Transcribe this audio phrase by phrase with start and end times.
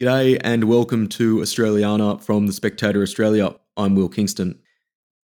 [0.00, 3.56] G'day and welcome to Australiana from the Spectator Australia.
[3.76, 4.60] I'm Will Kingston.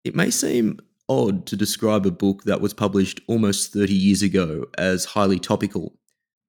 [0.05, 4.67] It may seem odd to describe a book that was published almost 30 years ago
[4.77, 5.99] as highly topical,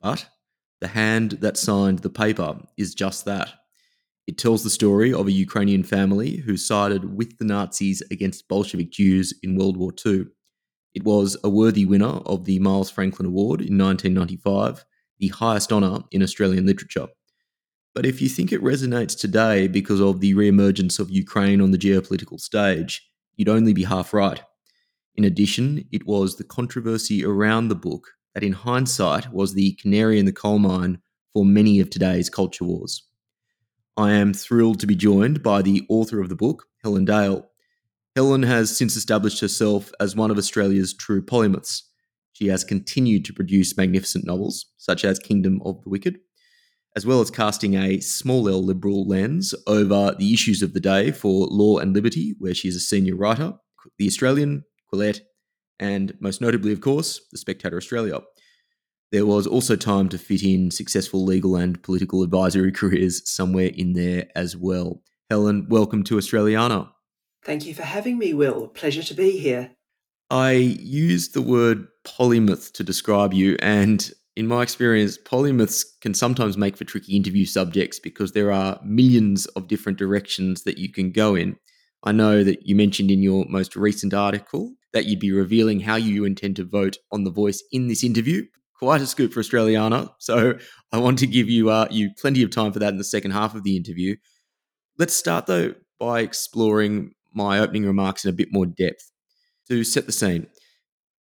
[0.00, 0.28] but
[0.80, 3.52] The Hand That Signed the Paper is just that.
[4.28, 8.92] It tells the story of a Ukrainian family who sided with the Nazis against Bolshevik
[8.92, 10.26] Jews in World War II.
[10.94, 14.84] It was a worthy winner of the Miles Franklin Award in 1995,
[15.18, 17.08] the highest honour in Australian literature.
[17.94, 21.78] But if you think it resonates today because of the re-emergence of Ukraine on the
[21.78, 24.42] geopolitical stage, you'd only be half right.
[25.14, 30.18] In addition, it was the controversy around the book that, in hindsight, was the canary
[30.18, 30.98] in the coal mine
[31.32, 33.04] for many of today's culture wars.
[33.96, 37.48] I am thrilled to be joined by the author of the book, Helen Dale.
[38.16, 41.82] Helen has since established herself as one of Australia's true polymaths.
[42.32, 46.18] She has continued to produce magnificent novels, such as Kingdom of the Wicked,
[46.96, 51.10] as well as casting a small L liberal lens over the issues of the day
[51.10, 53.54] for Law and Liberty, where she is a senior writer,
[53.98, 55.20] The Australian, Quillette,
[55.80, 58.20] and most notably, of course, The Spectator Australia.
[59.10, 63.94] There was also time to fit in successful legal and political advisory careers somewhere in
[63.94, 65.02] there as well.
[65.30, 66.90] Helen, welcome to Australiana.
[67.44, 68.68] Thank you for having me, Will.
[68.68, 69.72] Pleasure to be here.
[70.30, 76.56] I used the word polymath to describe you, and in my experience, polymaths can sometimes
[76.56, 81.12] make for tricky interview subjects because there are millions of different directions that you can
[81.12, 81.56] go in.
[82.02, 85.96] I know that you mentioned in your most recent article that you'd be revealing how
[85.96, 88.44] you intend to vote on the voice in this interview.
[88.78, 90.10] Quite a scoop for Australiana.
[90.18, 90.58] So
[90.92, 93.30] I want to give you uh, you plenty of time for that in the second
[93.30, 94.16] half of the interview.
[94.98, 99.10] Let's start though by exploring my opening remarks in a bit more depth.
[99.68, 100.48] To set the scene,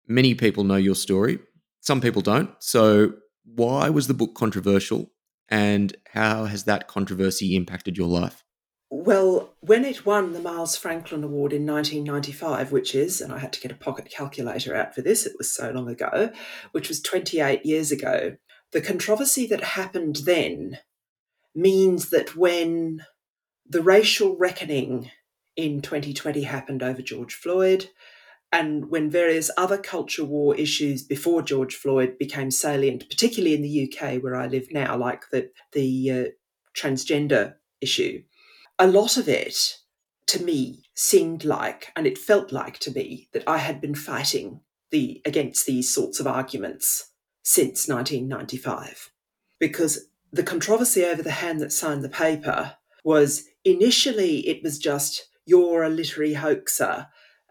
[0.06, 1.38] many people know your story,
[1.84, 2.50] some people don't.
[2.60, 3.14] So,
[3.44, 5.12] why was the book controversial
[5.50, 8.42] and how has that controversy impacted your life?
[8.90, 13.52] Well, when it won the Miles Franklin Award in 1995, which is, and I had
[13.52, 16.30] to get a pocket calculator out for this, it was so long ago,
[16.72, 18.36] which was 28 years ago,
[18.72, 20.78] the controversy that happened then
[21.54, 23.04] means that when
[23.68, 25.10] the racial reckoning
[25.56, 27.90] in 2020 happened over George Floyd,
[28.54, 33.92] and when various other culture war issues before George Floyd became salient, particularly in the
[33.92, 36.24] UK where I live now, like the, the uh,
[36.72, 38.22] transgender issue,
[38.78, 39.78] a lot of it
[40.28, 44.60] to me seemed like, and it felt like to me, that I had been fighting
[44.92, 47.10] the against these sorts of arguments
[47.42, 49.10] since 1995.
[49.58, 55.26] Because the controversy over the hand that signed the paper was initially it was just
[55.44, 57.08] you're a literary hoaxer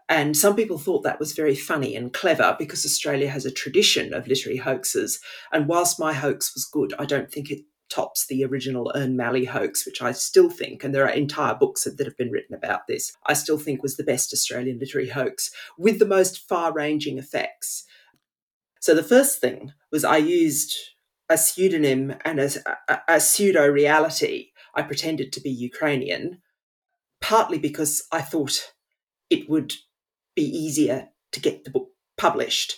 [0.08, 4.12] and some people thought that was very funny and clever because Australia has a tradition
[4.12, 5.20] of literary hoaxes.
[5.50, 9.46] And whilst my hoax was good, I don't think it tops the original Ern Malley
[9.46, 12.86] hoax, which I still think, and there are entire books that have been written about
[12.86, 17.18] this, I still think was the best Australian literary hoax with the most far ranging
[17.18, 17.84] effects.
[18.80, 20.74] So the first thing was I used
[21.30, 22.50] a pseudonym and a,
[22.88, 24.48] a, a pseudo reality.
[24.74, 26.42] I pretended to be Ukrainian,
[27.20, 28.72] partly because I thought
[29.30, 29.72] it would
[30.34, 32.76] be easier to get the book published.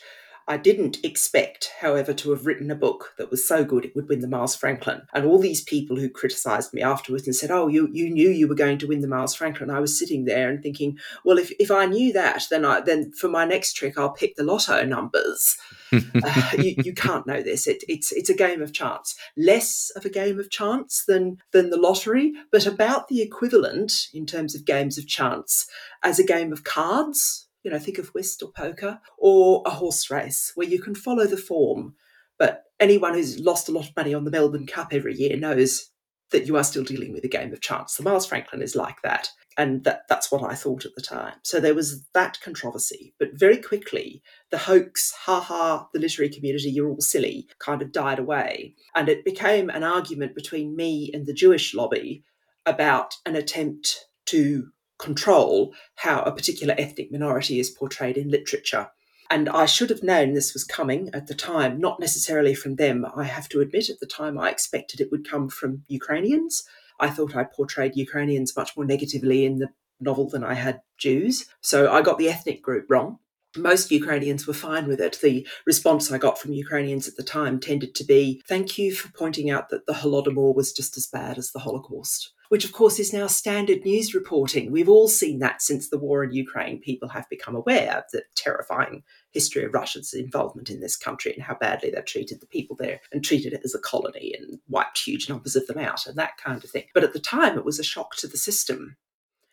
[0.49, 4.09] I didn't expect, however, to have written a book that was so good it would
[4.09, 5.03] win the Miles Franklin.
[5.13, 8.47] And all these people who criticised me afterwards and said, Oh, you, you knew you
[8.47, 9.71] were going to win the Miles Franklin.
[9.71, 13.11] I was sitting there and thinking, Well, if, if I knew that, then I then
[13.13, 15.57] for my next trick I'll pick the lotto numbers.
[15.93, 17.67] uh, you, you can't know this.
[17.67, 19.17] It, it's it's a game of chance.
[19.37, 24.27] Less of a game of chance than than the lottery, but about the equivalent in
[24.27, 25.67] terms of games of chance
[26.05, 30.09] as a game of cards you know, think of whist or poker, or a horse
[30.09, 31.97] race where you can follow the form.
[32.39, 35.91] But anyone who's lost a lot of money on the Melbourne Cup every year knows
[36.31, 37.97] that you are still dealing with a game of chance.
[37.97, 39.31] The Miles Franklin is like that.
[39.59, 41.35] And that, that's what I thought at the time.
[41.43, 43.15] So there was that controversy.
[43.19, 44.23] But very quickly,
[44.53, 48.77] the hoax, ha ha, the literary community, you're all silly, kind of died away.
[48.95, 52.23] And it became an argument between me and the Jewish lobby
[52.65, 58.89] about an attempt to control how a particular ethnic minority is portrayed in literature.
[59.29, 63.05] And I should have known this was coming at the time, not necessarily from them.
[63.17, 66.63] I have to admit, at the time, I expected it would come from Ukrainians.
[67.01, 69.69] I thought I portrayed Ukrainians much more negatively in the
[70.01, 71.47] novel than I had Jews.
[71.61, 73.19] So I got the ethnic group wrong.
[73.57, 75.19] Most Ukrainians were fine with it.
[75.23, 79.11] The response I got from Ukrainians at the time tended to be, Thank you for
[79.13, 82.99] pointing out that the Holodomor was just as bad as the Holocaust which of course
[82.99, 84.71] is now standard news reporting.
[84.71, 86.81] We've all seen that since the war in Ukraine.
[86.81, 91.43] People have become aware of the terrifying history of Russia's involvement in this country and
[91.43, 94.99] how badly they've treated the people there and treated it as a colony and wiped
[94.99, 96.85] huge numbers of them out and that kind of thing.
[96.95, 98.97] But at the time, it was a shock to the system.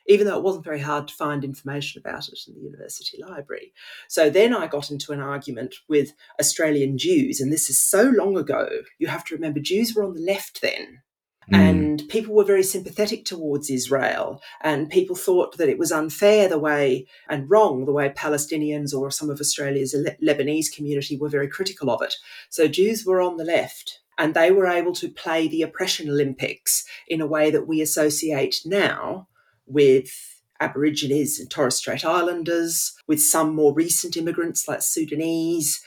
[0.08, 3.74] Even though it wasn't very hard to find information about it in the university library.
[4.08, 8.38] So then I got into an argument with Australian Jews, and this is so long
[8.38, 8.68] ago.
[9.00, 11.02] You have to remember, Jews were on the left then
[11.52, 11.58] Mm.
[11.58, 16.60] And people were very sympathetic towards Israel, and people thought that it was unfair the
[16.60, 21.90] way and wrong the way Palestinians or some of Australia's Lebanese community were very critical
[21.90, 22.16] of it.
[22.50, 26.86] So Jews were on the left, and they were able to play the oppression Olympics
[27.08, 29.28] in a way that we associate now
[29.66, 30.10] with
[30.60, 35.82] Aborigines and Torres Strait Islanders, with some more recent immigrants like Sudanese,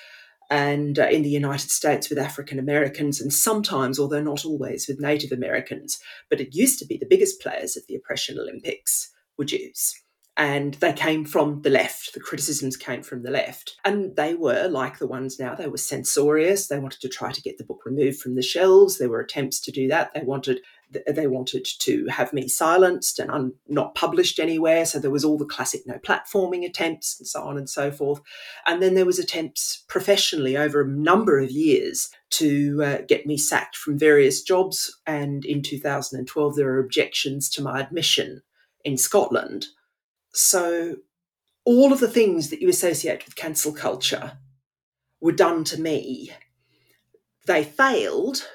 [0.50, 5.00] and uh, in the United States with African Americans, and sometimes, although not always, with
[5.00, 5.98] Native Americans.
[6.30, 9.94] But it used to be the biggest players at the Oppression Olympics were Jews.
[10.38, 12.12] And they came from the left.
[12.12, 13.76] The criticisms came from the left.
[13.86, 16.68] And they were, like the ones now, they were censorious.
[16.68, 18.98] They wanted to try to get the book removed from the shelves.
[18.98, 20.12] There were attempts to do that.
[20.12, 24.86] They wanted they wanted to have me silenced and un- not published anywhere.
[24.86, 28.20] So there was all the classic no platforming attempts and so on and so forth.
[28.66, 33.36] And then there was attempts professionally over a number of years to uh, get me
[33.36, 34.96] sacked from various jobs.
[35.06, 38.42] And in 2012, there were objections to my admission
[38.84, 39.66] in Scotland.
[40.32, 40.96] So
[41.64, 44.38] all of the things that you associate with cancel culture
[45.20, 46.30] were done to me.
[47.46, 48.46] They failed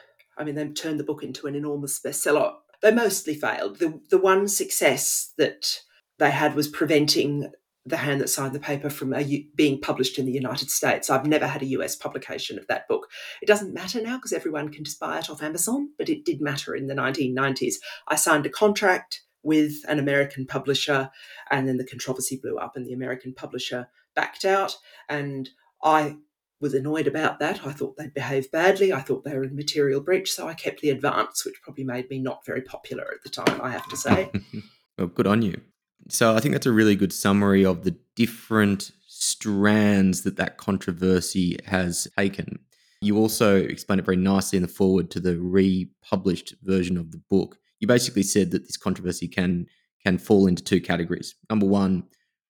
[0.41, 2.55] I mean, they turned the book into an enormous bestseller.
[2.81, 3.77] They mostly failed.
[3.77, 5.81] The, the one success that
[6.17, 7.51] they had was preventing
[7.85, 9.13] the hand that signed the paper from
[9.55, 11.11] being published in the United States.
[11.11, 13.07] I've never had a US publication of that book.
[13.39, 16.41] It doesn't matter now because everyone can just buy it off Amazon, but it did
[16.41, 17.75] matter in the 1990s.
[18.07, 21.11] I signed a contract with an American publisher,
[21.51, 24.75] and then the controversy blew up, and the American publisher backed out.
[25.07, 25.49] And
[25.83, 26.17] I
[26.61, 27.65] was annoyed about that.
[27.65, 28.93] I thought they'd behaved badly.
[28.93, 32.09] I thought they were in material breach, so I kept the advance, which probably made
[32.09, 34.31] me not very popular at the time, I have to say.
[34.97, 35.59] well, good on you.
[36.07, 41.57] So I think that's a really good summary of the different strands that that controversy
[41.65, 42.59] has taken.
[43.01, 47.21] You also explained it very nicely in the foreword to the republished version of the
[47.29, 47.57] book.
[47.79, 49.65] You basically said that this controversy can
[50.03, 51.35] can fall into two categories.
[51.49, 52.03] Number one,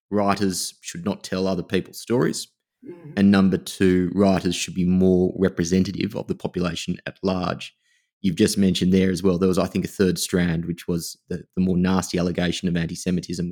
[0.10, 2.48] writers should not tell other people's stories.
[2.88, 3.14] Mm.
[3.18, 7.76] And number two, writers should be more representative of the population at large.
[8.22, 11.18] You've just mentioned there as well, there was, I think, a third strand, which was
[11.28, 13.52] the, the more nasty allegation of anti Semitism.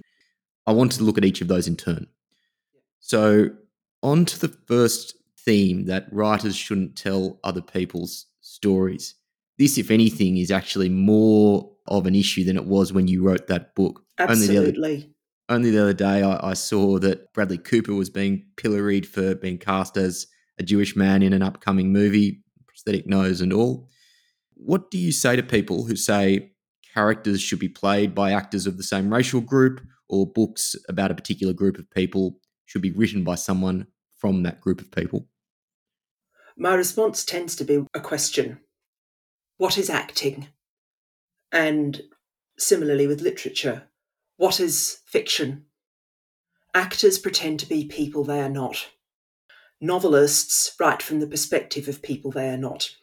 [0.68, 2.08] I wanted to look at each of those in turn.
[3.00, 3.50] So,
[4.04, 9.16] on to the first theme that writers shouldn't tell other people's stories.
[9.58, 13.48] This, if anything, is actually more of an issue than it was when you wrote
[13.48, 14.04] that book.
[14.20, 15.10] Absolutely only the other
[15.50, 20.28] day I, I, saw that Bradley Cooper was being pilloried for being cast as
[20.60, 23.88] a Jewish man in an upcoming movie, prosthetic nose and all.
[24.54, 26.52] What do you say to people who say
[26.94, 31.16] characters should be played by actors of the same racial group or books about a
[31.16, 33.88] particular group of people should be written by someone
[34.18, 35.28] from that group of people?
[36.58, 38.60] My response tends to be a question
[39.58, 40.50] What is acting?
[41.52, 42.02] And
[42.58, 43.89] similarly with literature,
[44.40, 45.66] what is fiction?
[46.74, 48.88] Actors pretend to be people they are not.
[49.82, 52.96] novelists write from the perspective of people they are not.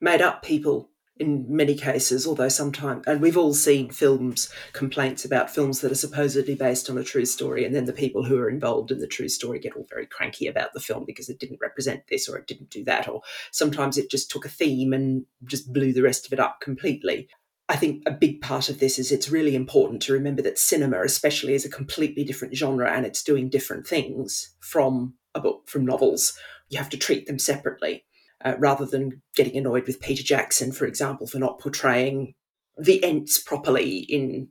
[0.00, 5.54] Made up people in many cases, although sometimes, and we've all seen films, complaints about
[5.54, 8.50] films that are supposedly based on a true story, and then the people who are
[8.50, 11.60] involved in the true story get all very cranky about the film because it didn't
[11.60, 13.22] represent this or it didn't do that, or
[13.52, 17.28] sometimes it just took a theme and just blew the rest of it up completely.
[17.68, 21.02] I think a big part of this is it's really important to remember that cinema,
[21.02, 25.84] especially, is a completely different genre and it's doing different things from a book, from
[25.84, 26.38] novels.
[26.70, 28.04] You have to treat them separately
[28.42, 32.34] uh, rather than getting annoyed with Peter Jackson, for example, for not portraying
[32.78, 34.48] the Ents properly in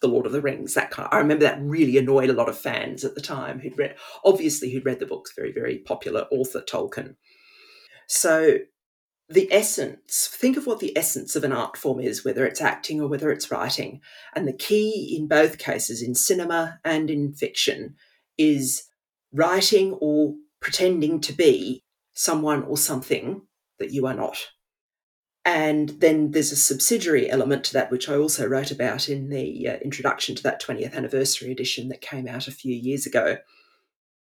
[0.00, 0.72] The Lord of the Rings.
[0.72, 1.06] That kind.
[1.06, 3.96] Of, I remember that really annoyed a lot of fans at the time who'd read,
[4.24, 5.32] obviously, who'd read the books.
[5.36, 7.16] Very, very popular author Tolkien.
[8.06, 8.58] So
[9.28, 13.00] the essence, think of what the essence of an art form is, whether it's acting
[13.00, 14.00] or whether it's writing.
[14.34, 17.96] And the key in both cases, in cinema and in fiction,
[18.36, 18.84] is
[19.32, 23.42] writing or pretending to be someone or something
[23.78, 24.36] that you are not.
[25.44, 29.68] And then there's a subsidiary element to that, which I also wrote about in the
[29.68, 33.38] uh, introduction to that 20th anniversary edition that came out a few years ago.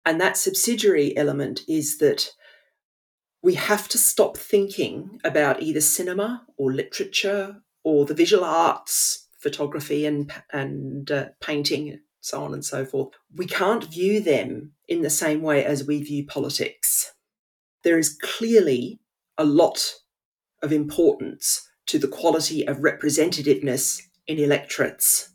[0.05, 2.31] And that subsidiary element is that
[3.45, 10.07] we have to stop thinking about either cinema or literature or the visual arts, photography
[10.07, 13.11] and, and uh, painting, so on and so forth.
[13.37, 17.15] We can't view them in the same way as we view politics
[17.85, 18.99] there is clearly
[19.39, 19.95] a lot
[20.63, 25.31] of importance to the quality of representativeness in electorates.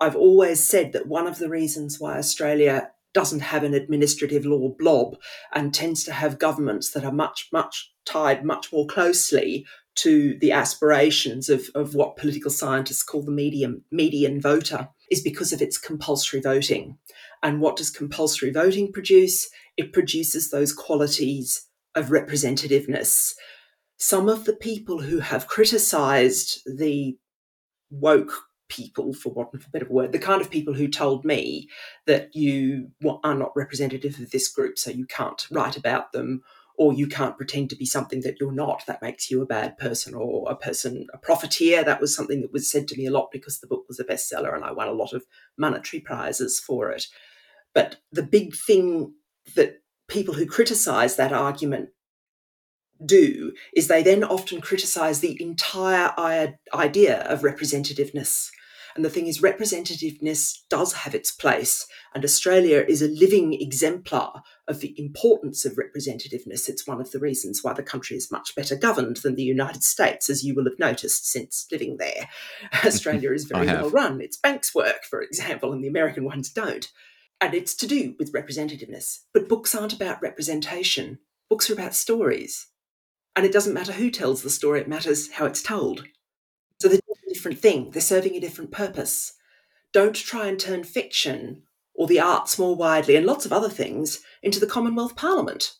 [0.00, 4.70] I've always said that one of the reasons why Australia doesn't have an administrative law
[4.78, 5.16] blob
[5.52, 10.52] and tends to have governments that are much, much tied much more closely to the
[10.52, 15.76] aspirations of, of what political scientists call the medium, median voter is because of its
[15.76, 16.96] compulsory voting.
[17.42, 19.48] And what does compulsory voting produce?
[19.76, 23.32] It produces those qualities of representativeness.
[23.98, 27.18] Some of the people who have criticized the
[27.90, 28.32] woke
[28.72, 31.68] people, for want of a better word, the kind of people who told me
[32.06, 32.90] that you
[33.22, 36.42] are not representative of this group, so you can't write about them,
[36.78, 38.82] or you can't pretend to be something that you're not.
[38.86, 41.84] That makes you a bad person or a person, a profiteer.
[41.84, 44.04] That was something that was said to me a lot because the book was a
[44.04, 45.26] bestseller and I won a lot of
[45.58, 47.08] monetary prizes for it.
[47.74, 49.12] But the big thing
[49.54, 51.90] that people who criticize that argument
[53.04, 56.14] do is they then often criticize the entire
[56.72, 58.50] idea of representativeness.
[58.94, 64.42] And the thing is, representativeness does have its place, and Australia is a living exemplar
[64.68, 66.68] of the importance of representativeness.
[66.68, 69.82] It's one of the reasons why the country is much better governed than the United
[69.82, 72.28] States, as you will have noticed since living there.
[72.84, 74.20] Australia is very well run.
[74.20, 76.90] Its banks work, for example, and the American ones don't.
[77.40, 79.20] And it's to do with representativeness.
[79.32, 81.18] But books aren't about representation,
[81.48, 82.68] books are about stories.
[83.34, 86.04] And it doesn't matter who tells the story, it matters how it's told.
[87.42, 89.32] Different thing, they're serving a different purpose.
[89.92, 94.20] Don't try and turn fiction or the arts more widely and lots of other things
[94.44, 95.72] into the Commonwealth Parliament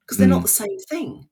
[0.00, 0.30] because they're mm.
[0.30, 1.28] not the same thing.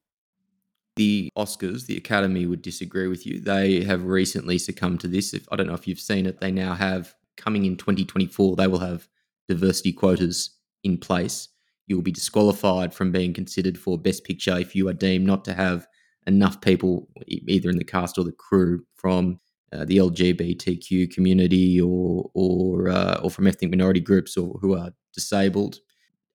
[0.96, 3.40] The Oscars, the Academy would disagree with you.
[3.40, 5.32] They have recently succumbed to this.
[5.32, 8.66] If I don't know if you've seen it, they now have coming in 2024, they
[8.66, 9.08] will have
[9.48, 10.50] diversity quotas
[10.84, 11.48] in place
[11.86, 15.44] you will be disqualified from being considered for Best Picture if you are deemed not
[15.44, 15.86] to have
[16.26, 19.40] enough people, either in the cast or the crew, from
[19.72, 24.92] uh, the LGBTQ community or or uh, or from ethnic minority groups or who are
[25.14, 25.78] disabled.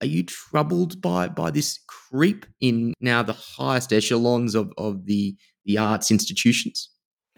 [0.01, 5.35] Are you troubled by by this creep in now the highest echelons of, of the
[5.65, 6.89] the arts institutions?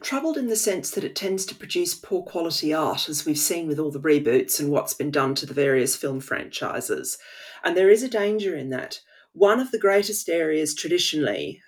[0.01, 3.68] troubled in the sense that it tends to produce poor quality art, as we've seen
[3.68, 7.18] with all the reboots and what's been done to the various film franchises.
[7.63, 9.01] And there is a danger in that.
[9.34, 11.62] One of the greatest areas traditionally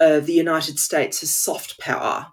[0.00, 2.32] of the United States' is soft power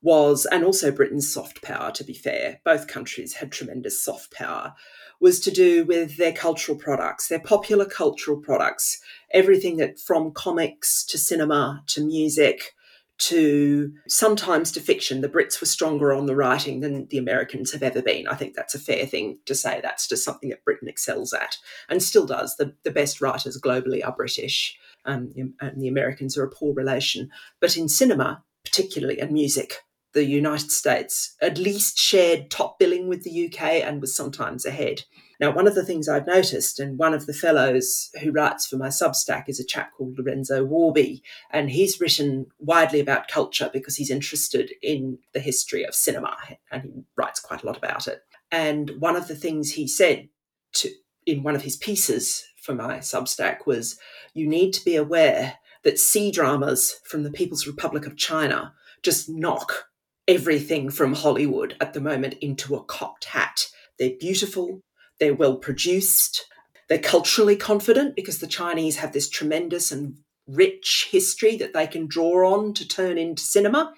[0.00, 4.74] was, and also Britain's soft power, to be fair, both countries had tremendous soft power,
[5.20, 9.00] was to do with their cultural products, their popular cultural products,
[9.32, 12.74] everything that from comics to cinema to music
[13.18, 15.20] to sometimes to fiction.
[15.20, 18.28] The Brits were stronger on the writing than the Americans have ever been.
[18.28, 19.80] I think that's a fair thing to say.
[19.82, 21.56] That's just something that Britain excels at
[21.88, 22.56] and still does.
[22.56, 27.30] The, the best writers globally are British, um, and the Americans are a poor relation.
[27.60, 29.82] But in cinema, particularly, and music,
[30.14, 35.02] the United States at least shared top billing with the UK and was sometimes ahead.
[35.40, 38.76] Now, one of the things I've noticed, and one of the fellows who writes for
[38.76, 43.94] my Substack is a chap called Lorenzo Warby, and he's written widely about culture because
[43.94, 46.36] he's interested in the history of cinema,
[46.72, 48.22] and he writes quite a lot about it.
[48.50, 50.28] And one of the things he said
[50.74, 50.90] to
[51.24, 53.98] in one of his pieces for my Substack was
[54.32, 58.72] you need to be aware that C dramas from the People's Republic of China
[59.02, 59.87] just knock
[60.28, 63.66] everything from Hollywood at the moment into a cocked hat.
[63.98, 64.82] They're beautiful,
[65.18, 66.44] they're well produced,
[66.88, 72.06] they're culturally confident because the Chinese have this tremendous and rich history that they can
[72.06, 73.92] draw on to turn into cinema,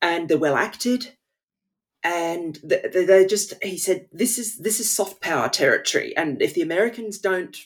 [0.00, 1.14] and they're well acted.
[2.02, 6.62] And they're just, he said, this is this is soft power territory, and if the
[6.62, 7.56] Americans don't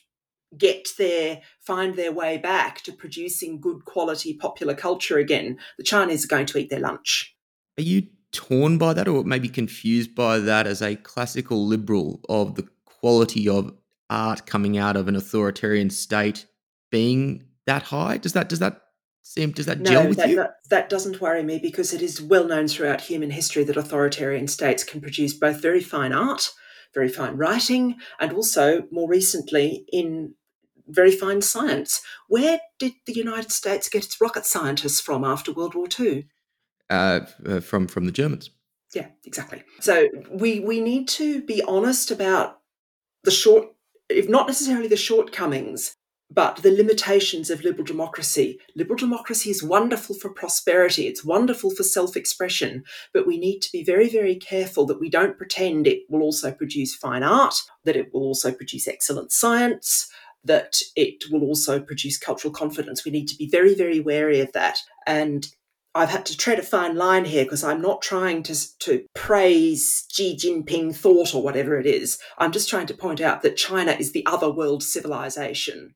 [0.57, 6.25] get their find their way back to producing good quality popular culture again, the Chinese
[6.25, 7.34] are going to eat their lunch.
[7.79, 12.57] Are you torn by that, or maybe confused by that as a classical liberal of
[12.57, 13.73] the quality of
[14.11, 16.47] art coming out of an authoritarian state
[16.91, 18.19] being that high?
[18.19, 18.83] Does that does that
[19.23, 20.37] seem does that no, gel with that, you?
[20.37, 24.49] That, that doesn't worry me because it is well known throughout human history that authoritarian
[24.49, 26.53] states can produce both very fine art,
[26.93, 30.35] very fine writing, and also more recently in
[30.87, 32.03] very fine science.
[32.29, 36.27] Where did the United States get its rocket scientists from after World War II?
[36.91, 38.51] Uh, uh, from from the Germans.
[38.95, 39.63] Yeah, exactly.
[39.81, 42.61] So we we need to be honest about
[43.25, 43.69] the short,
[44.11, 45.97] if not necessarily the shortcomings,
[46.31, 48.59] but the limitations of liberal democracy.
[48.77, 53.73] Liberal democracy is wonderful for prosperity, it's wonderful for self expression, but we need to
[53.73, 57.97] be very, very careful that we don't pretend it will also produce fine art, that
[57.97, 60.09] it will also produce excellent science.
[60.47, 63.03] That it will also produce cultural confidence.
[63.03, 64.77] We need to be very, very wary of that.
[65.07, 65.49] And
[65.95, 70.07] I've had to tread a fine line here because I'm not trying to, to praise
[70.11, 72.19] Xi Jinping thought or whatever it is.
[72.37, 75.95] I'm just trying to point out that China is the other world civilization.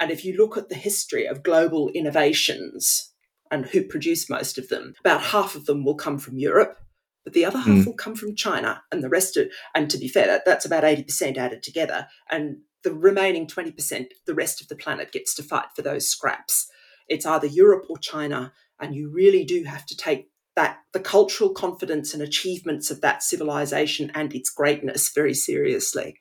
[0.00, 3.12] And if you look at the history of global innovations
[3.50, 6.78] and who produced most of them, about half of them will come from Europe,
[7.22, 7.86] but the other half mm.
[7.86, 8.82] will come from China.
[8.90, 12.08] And the rest of, and to be fair, that, that's about 80% added together.
[12.30, 16.68] And the remaining 20%, the rest of the planet gets to fight for those scraps.
[17.08, 21.50] It's either Europe or China and you really do have to take that the cultural
[21.50, 26.18] confidence and achievements of that civilization and its greatness very seriously.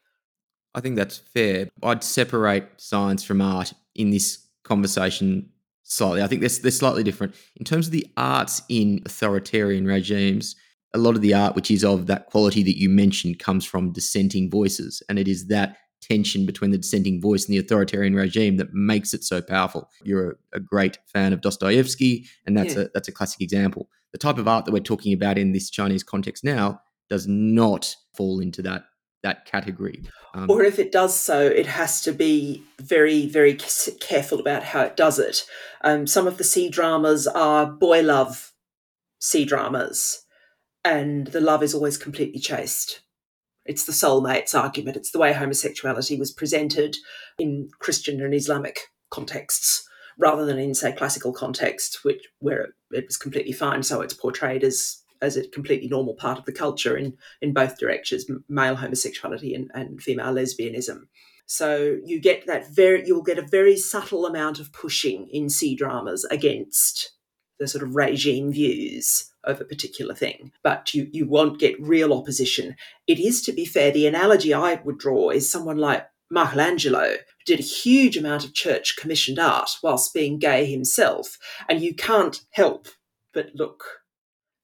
[0.74, 1.70] I think that's fair.
[1.82, 5.50] I'd separate science from art in this conversation
[5.84, 6.22] slightly.
[6.22, 7.34] I think they're, they're slightly different.
[7.56, 10.56] In terms of the arts in authoritarian regimes,
[10.94, 13.94] a lot of the art which is of that quality that you mentioned comes from
[13.94, 15.02] dissenting voices.
[15.08, 19.14] And it is that tension between the dissenting voice and the authoritarian regime that makes
[19.14, 19.90] it so powerful.
[20.04, 22.84] You're a, a great fan of Dostoevsky, and that's yeah.
[22.84, 23.90] a that's a classic example.
[24.12, 27.96] The type of art that we're talking about in this Chinese context now does not
[28.16, 28.86] fall into that
[29.24, 30.04] that category.
[30.36, 34.82] Um, or if it does so, it has to be very, very careful about how
[34.82, 35.46] it does it.
[35.84, 38.54] Um, some of the C dramas are boy love
[39.20, 40.24] C dramas,
[40.84, 43.02] and the love is always completely chaste.
[43.66, 44.98] It's the soulmates argument.
[44.98, 46.98] It's the way homosexuality was presented
[47.40, 53.18] in Christian and Islamic contexts rather than in, say, classical context, which where it was
[53.18, 53.84] completely fine.
[53.84, 57.78] So it's portrayed as as a completely normal part of the culture in in both
[57.78, 61.04] directions, male homosexuality and, and female lesbianism.
[61.48, 65.76] So you get that very you'll get a very subtle amount of pushing in C
[65.76, 67.15] dramas against
[67.60, 72.14] the sort of regime views of a particular thing, but you, you won't get real
[72.14, 72.76] opposition.
[73.08, 77.16] It is, to be fair, the analogy I would draw is someone like Michelangelo,
[77.46, 81.38] did a huge amount of church commissioned art whilst being gay himself.
[81.70, 82.88] And you can't help
[83.34, 83.84] but look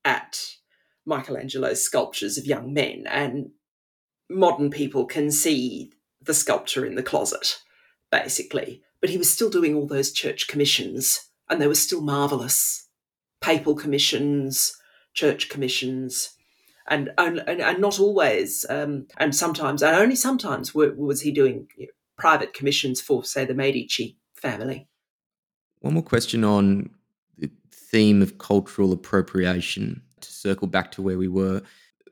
[0.03, 0.39] at
[1.05, 3.51] Michelangelo's sculptures of young men, and
[4.29, 7.61] modern people can see the sculpture in the closet,
[8.11, 8.81] basically.
[8.99, 12.87] But he was still doing all those church commissions, and they were still marvellous
[13.41, 14.75] papal commissions,
[15.13, 16.35] church commissions,
[16.87, 21.67] and and, and not always, um, and sometimes, and only sometimes, were, was he doing
[22.17, 24.87] private commissions for, say, the Medici family.
[25.79, 26.89] One more question on
[27.37, 30.01] the theme of cultural appropriation.
[30.21, 31.63] To circle back to where we were,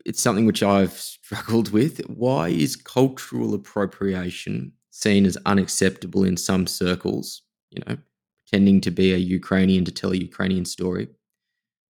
[0.03, 1.99] it's something which I've struggled with.
[2.07, 7.43] Why is cultural appropriation seen as unacceptable in some circles?
[7.69, 7.97] You know,
[8.49, 11.07] pretending to be a Ukrainian to tell a Ukrainian story,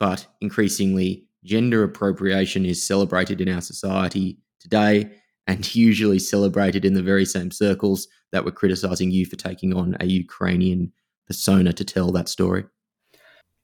[0.01, 5.11] but increasingly, gender appropriation is celebrated in our society today
[5.47, 9.97] and usually celebrated in the very same circles that were criticizing you for taking on
[10.01, 10.93] a Ukrainian
[11.27, 12.65] persona to tell that story?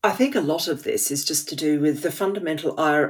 [0.04, 3.08] I think a lot of this is just to do with the fundamental uh,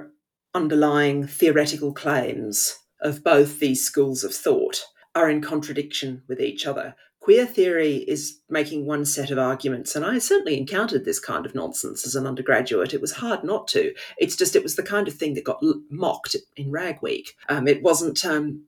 [0.55, 6.95] underlying theoretical claims of both these schools of thought are in contradiction with each other
[7.23, 11.55] queer theory is making one set of arguments and i certainly encountered this kind of
[11.55, 12.93] nonsense as an undergraduate.
[12.93, 13.95] It was hard not to.
[14.19, 17.37] It's just it was the kind of thing that got mocked in rag week.
[17.49, 18.65] Um, it wasn't um,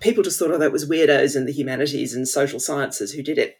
[0.00, 3.38] people just thought, oh, that was weirdos in the humanities and social sciences who did
[3.38, 3.58] it.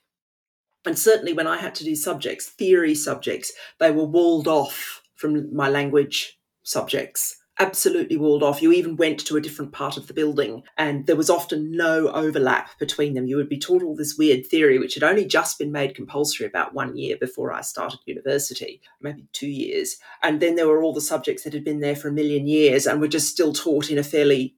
[0.85, 5.55] And certainly when I had to do subjects, theory subjects, they were walled off from
[5.55, 8.63] my language subjects absolutely walled off.
[8.63, 12.09] You even went to a different part of the building, and there was often no
[12.09, 13.27] overlap between them.
[13.27, 16.47] You would be taught all this weird theory, which had only just been made compulsory
[16.47, 19.97] about one year before I started university, maybe two years.
[20.23, 22.87] And then there were all the subjects that had been there for a million years
[22.87, 24.57] and were just still taught in a fairly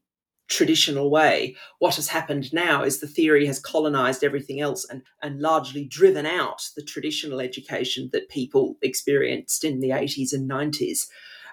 [0.49, 1.57] traditional way.
[1.79, 6.27] What has happened now is the theory has colonized everything else and, and largely driven
[6.27, 11.07] out the traditional education that people experienced in the 80s and 90s.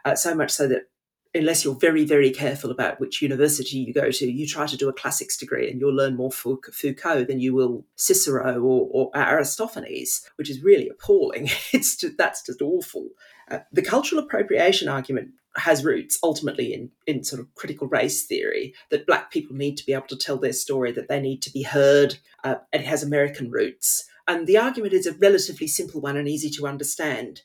[0.03, 0.83] Uh, so much so that
[1.33, 4.89] unless you're very, very careful about which university you go to, you try to do
[4.89, 10.29] a classics degree and you'll learn more Foucault than you will Cicero or, or Aristophanes,
[10.35, 11.49] which is really appalling.
[11.73, 13.09] It's just, that's just awful.
[13.49, 18.73] Uh, the cultural appropriation argument has roots ultimately in, in sort of critical race theory
[18.89, 21.51] that black people need to be able to tell their story, that they need to
[21.51, 22.17] be heard.
[22.43, 24.05] Uh, it has American roots.
[24.27, 27.41] And the argument is a relatively simple one and easy to understand.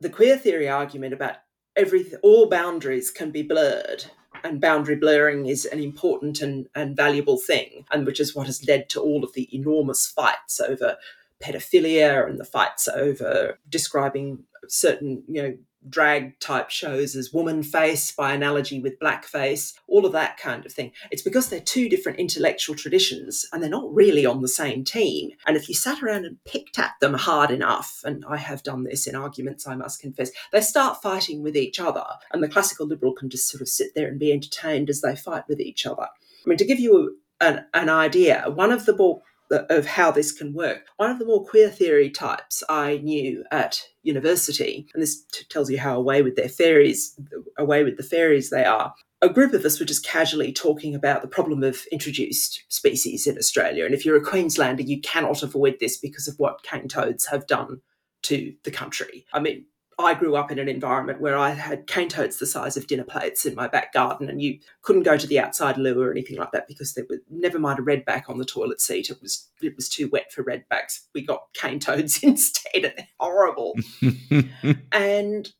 [0.00, 1.36] The queer theory argument about
[1.76, 4.04] every all boundaries can be blurred
[4.44, 8.66] and boundary blurring is an important and, and valuable thing and which is what has
[8.66, 10.96] led to all of the enormous fights over
[11.40, 15.54] pedophilia and the fights over describing certain you know
[15.88, 20.72] drag type shows as woman face by analogy with blackface, all of that kind of
[20.72, 20.92] thing.
[21.10, 25.30] It's because they're two different intellectual traditions and they're not really on the same team.
[25.46, 28.84] And if you sat around and picked at them hard enough, and I have done
[28.84, 32.04] this in arguments, I must confess, they start fighting with each other.
[32.32, 35.16] And the classical liberal can just sort of sit there and be entertained as they
[35.16, 36.02] fight with each other.
[36.04, 38.92] I mean, to give you an, an idea, one of the
[39.52, 40.86] of how this can work.
[40.96, 45.70] One of the more queer theory types I knew at university, and this t- tells
[45.70, 47.18] you how away with their fairies,
[47.58, 48.94] away with the fairies they are.
[49.20, 53.38] A group of us were just casually talking about the problem of introduced species in
[53.38, 53.84] Australia.
[53.84, 57.46] And if you're a Queenslander, you cannot avoid this because of what cane toads have
[57.46, 57.80] done
[58.22, 59.24] to the country.
[59.32, 59.64] I mean,
[59.98, 63.04] I grew up in an environment where I had cane toads the size of dinner
[63.04, 66.38] plates in my back garden, and you couldn't go to the outside loo or anything
[66.38, 69.10] like that because there was never mind a redback on the toilet seat.
[69.10, 71.00] It was it was too wet for redbacks.
[71.14, 73.76] We got cane toads instead, and they're horrible.
[74.92, 75.52] and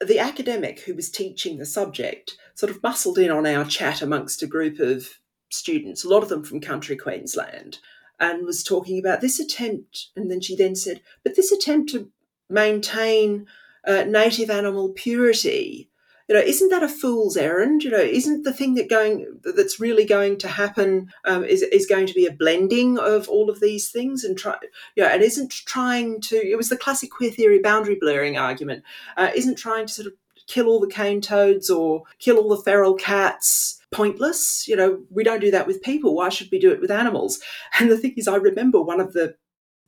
[0.00, 4.42] the academic who was teaching the subject sort of muscled in on our chat amongst
[4.42, 5.08] a group of
[5.50, 7.78] students, a lot of them from country Queensland,
[8.20, 10.08] and was talking about this attempt.
[10.16, 12.10] And then she then said, "But this attempt to
[12.54, 13.46] maintain
[13.86, 15.90] uh, native animal purity.
[16.28, 17.84] You know isn't that a fool's errand?
[17.84, 21.84] You know isn't the thing that going that's really going to happen um, is, is
[21.84, 24.56] going to be a blending of all of these things and try
[24.96, 28.84] yeah and isn't trying to it was the classic queer theory boundary blurring argument
[29.18, 30.14] uh, isn't trying to sort of
[30.46, 34.66] kill all the cane toads or kill all the feral cats pointless?
[34.66, 36.14] You know we don't do that with people.
[36.14, 37.40] Why should we do it with animals?
[37.78, 39.36] And the thing is i remember one of the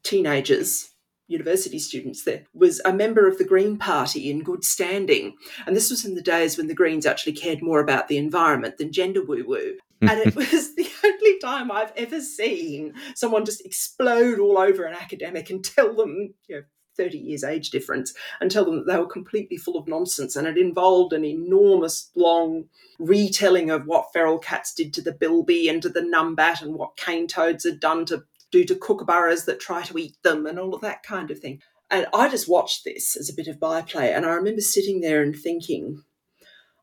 [0.03, 0.93] teenagers
[1.29, 5.37] university students there, was a member of the Green Party in good standing.
[5.67, 8.79] And this was in the days when the Greens actually cared more about the environment
[8.79, 9.77] than gender woo woo.
[10.03, 14.95] and it was the only time I've ever seen someone just explode all over an
[14.95, 16.63] academic and tell them, you know,
[16.97, 20.47] 30 years age difference and tell them that they were completely full of nonsense and
[20.47, 22.65] it involved an enormous long
[22.99, 26.97] retelling of what feral cats did to the bilby and to the numbat and what
[26.97, 28.25] cane toads had done to
[28.57, 31.61] do to kookaburras that try to eat them and all of that kind of thing.
[31.91, 34.13] And I just watched this as a bit of byplay.
[34.13, 36.03] And I remember sitting there and thinking,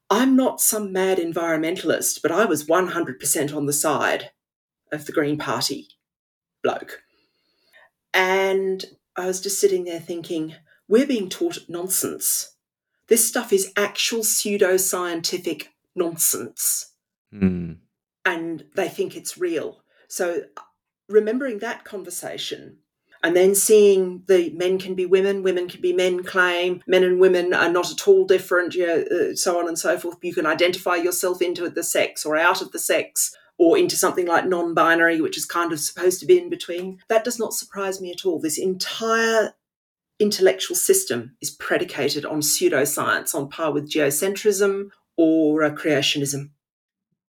[0.09, 4.31] I'm not some mad environmentalist, but I was 100% on the side
[4.91, 5.87] of the Green Party
[6.61, 7.01] bloke.
[8.13, 10.55] And I was just sitting there thinking,
[10.87, 12.55] we're being taught nonsense.
[13.07, 16.93] This stuff is actual pseudo-scientific nonsense.
[17.33, 17.77] Mm.
[18.23, 19.83] And they think it's real.
[20.07, 20.43] So
[21.09, 22.77] remembering that conversation
[23.23, 27.19] and then seeing the men can be women, women can be men claim, men and
[27.19, 30.17] women are not at all different, you know, uh, so on and so forth.
[30.21, 34.27] You can identify yourself into the sex or out of the sex or into something
[34.27, 36.99] like non binary, which is kind of supposed to be in between.
[37.07, 38.39] That does not surprise me at all.
[38.39, 39.53] This entire
[40.19, 46.49] intellectual system is predicated on pseudoscience on par with geocentrism or uh, creationism.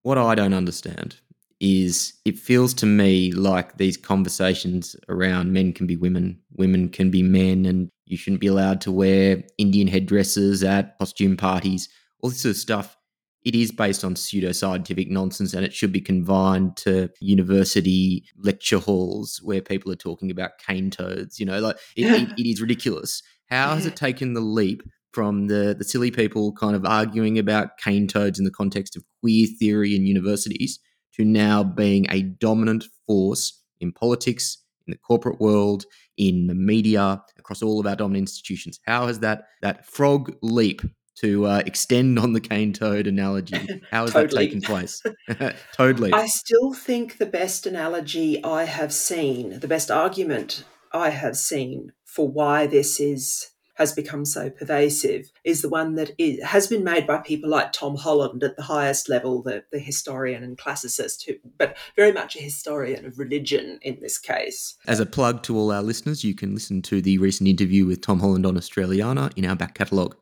[0.02, 1.20] What I don't understand
[1.60, 7.10] is it feels to me like these conversations around men can be women, women can
[7.10, 11.88] be men, and you shouldn't be allowed to wear Indian headdresses at costume parties,
[12.20, 12.96] all this sort of stuff.
[13.44, 19.38] It is based on pseudoscientific nonsense and it should be confined to university lecture halls
[19.42, 21.38] where people are talking about cane toads.
[21.38, 23.22] You know, like it, it, it is ridiculous.
[23.50, 27.76] How has it taken the leap from the, the silly people kind of arguing about
[27.78, 30.80] cane toads in the context of queer theory in universities
[31.16, 35.84] to now being a dominant force in politics, in the corporate world,
[36.16, 38.80] in the media, across all of our dominant institutions.
[38.86, 40.82] How has that that frog leap
[41.16, 43.68] to uh, extend on the cane toad analogy?
[43.90, 45.02] How has that taken place?
[45.72, 46.14] toad leap.
[46.14, 51.92] I still think the best analogy I have seen, the best argument I have seen
[52.04, 56.84] for why this is has become so pervasive is the one that is, has been
[56.84, 61.24] made by people like Tom Holland at the highest level, the, the historian and classicist,
[61.26, 64.76] who, but very much a historian of religion in this case.
[64.86, 68.00] As a plug to all our listeners, you can listen to the recent interview with
[68.00, 70.16] Tom Holland on Australiana in our back catalogue.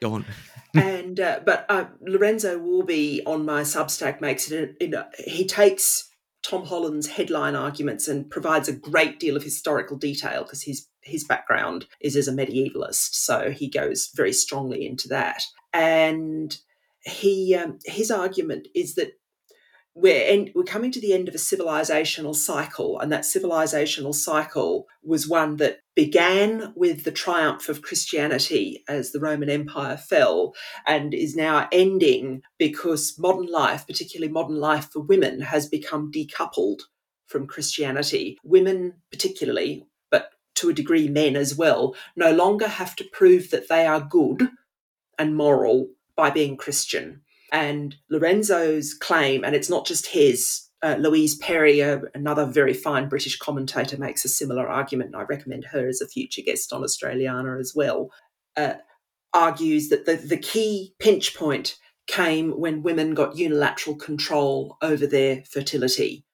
[0.00, 0.24] Go on.
[0.74, 4.76] and uh, but uh, Lorenzo Warby on my Substack makes it.
[4.80, 6.10] In, he takes
[6.42, 11.24] Tom Holland's headline arguments and provides a great deal of historical detail because his his
[11.24, 15.42] background is as a medievalist, so he goes very strongly into that.
[15.72, 16.56] And
[17.04, 19.12] he um, his argument is that
[19.94, 24.86] we're en- we're coming to the end of a civilizational cycle, and that civilizational cycle
[25.02, 30.54] was one that began with the triumph of Christianity as the Roman Empire fell,
[30.86, 36.80] and is now ending because modern life, particularly modern life for women, has become decoupled
[37.26, 38.38] from Christianity.
[38.44, 39.86] Women, particularly,
[40.54, 44.48] to a degree, men as well, no longer have to prove that they are good
[45.18, 51.36] and moral by being Christian and Lorenzo's claim, and it's not just his, uh, Louise
[51.36, 56.00] Perry, uh, another very fine British commentator, makes a similar argument, I recommend her as
[56.00, 58.10] a future guest on Australiana as well.
[58.56, 58.74] Uh,
[59.34, 65.44] argues that the, the key pinch point came when women got unilateral control over their
[65.44, 66.24] fertility,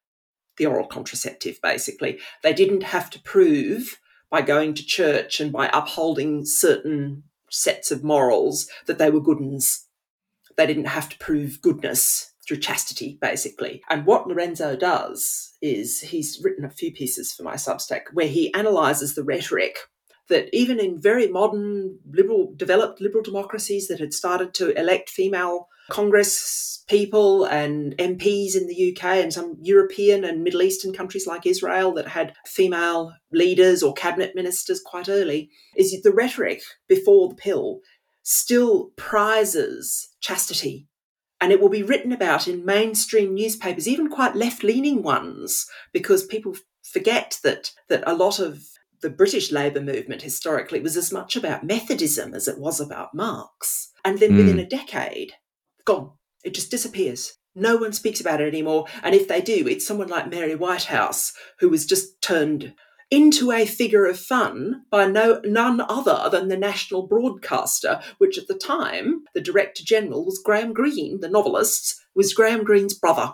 [0.57, 2.21] the oral contraceptive, basically.
[2.45, 3.99] They didn't have to prove
[4.31, 9.39] by going to church and by upholding certain sets of morals that they were good
[9.39, 9.89] uns
[10.59, 13.83] they didn't have to prove goodness through chastity, basically.
[13.89, 18.53] And what Lorenzo does is he's written a few pieces for my Substack where he
[18.55, 19.79] analyzes the rhetoric
[20.29, 25.69] that even in very modern, liberal, developed liberal democracies that had started to elect female
[25.91, 31.47] Congress people and MPs in the UK and some European and Middle Eastern countries like
[31.47, 37.35] Israel that had female leaders or cabinet ministers quite early, is the rhetoric before the
[37.35, 37.81] pill
[38.23, 40.87] still prizes chastity.
[41.41, 46.27] And it will be written about in mainstream newspapers, even quite left leaning ones, because
[46.27, 48.61] people forget that, that a lot of
[49.01, 53.93] the British labour movement historically was as much about Methodism as it was about Marx.
[54.05, 54.39] And then mm.
[54.39, 55.33] within a decade,
[55.89, 56.11] gone.
[56.45, 57.33] It just disappears.
[57.55, 58.85] No one speaks about it anymore.
[59.03, 62.75] And if they do, it's someone like Mary Whitehouse, who was just turned
[63.11, 68.49] into a figure of fun by no, none other than the national broadcaster, which at
[68.49, 73.33] the time, the Director General was Graham Greene, the novelist, was Graham Greene's brother.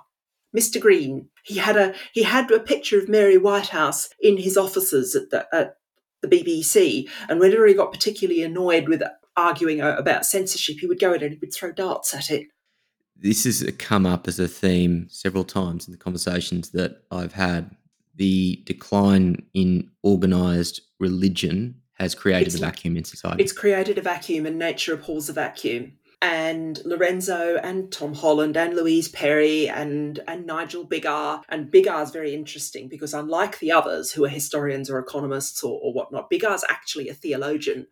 [0.57, 0.81] Mr.
[0.81, 1.29] Greene.
[1.43, 5.53] He had a he had a picture of Mary Whitehouse in his offices at the
[5.53, 5.77] at
[6.23, 9.03] the BBC, and whenever he got particularly annoyed with
[9.37, 12.49] arguing uh, about censorship, he would go in and he would throw darts at it.
[13.16, 17.77] This has come up as a theme several times in the conversations that I've had
[18.16, 23.42] the decline in organized religion has created it's, a vacuum in society.
[23.42, 25.92] It's created a vacuum, and nature abhors a vacuum.
[26.23, 31.42] And Lorenzo and Tom Holland and Louise Perry and, and Nigel Biggar.
[31.51, 35.92] And Biggar's very interesting because, unlike the others who are historians or economists or, or
[35.92, 37.87] whatnot, Biggar's actually a theologian.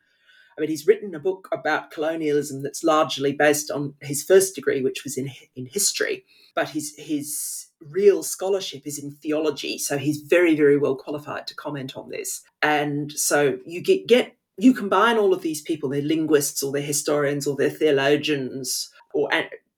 [0.57, 4.83] I mean, he's written a book about colonialism that's largely based on his first degree,
[4.83, 9.79] which was in in history, but his his real scholarship is in theology.
[9.79, 12.43] So he's very, very well qualified to comment on this.
[12.63, 16.83] And so you get, get you combine all of these people, they're linguists or they're
[16.83, 19.29] historians or they're theologians, or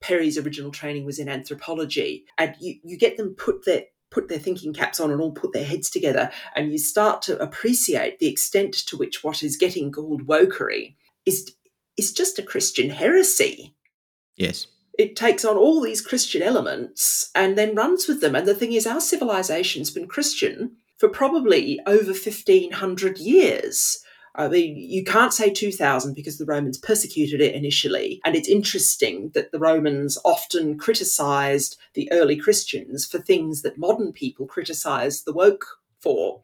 [0.01, 3.85] Perry's original training was in anthropology, and you, you get them put their
[4.15, 7.39] put their thinking caps on and all put their heads together, and you start to
[7.43, 10.95] appreciate the extent to which what is getting called wokery
[11.27, 11.55] is
[11.99, 13.75] is just a Christian heresy.
[14.37, 18.35] Yes it takes on all these Christian elements and then runs with them.
[18.35, 23.99] And the thing is, our civilization's been Christian for probably over 1500 years.
[24.37, 28.21] I mean, you can't say 2000 because the Romans persecuted it initially.
[28.25, 34.13] And it's interesting that the Romans often criticized the early Christians for things that modern
[34.13, 35.65] people criticize the woke
[36.01, 36.43] for.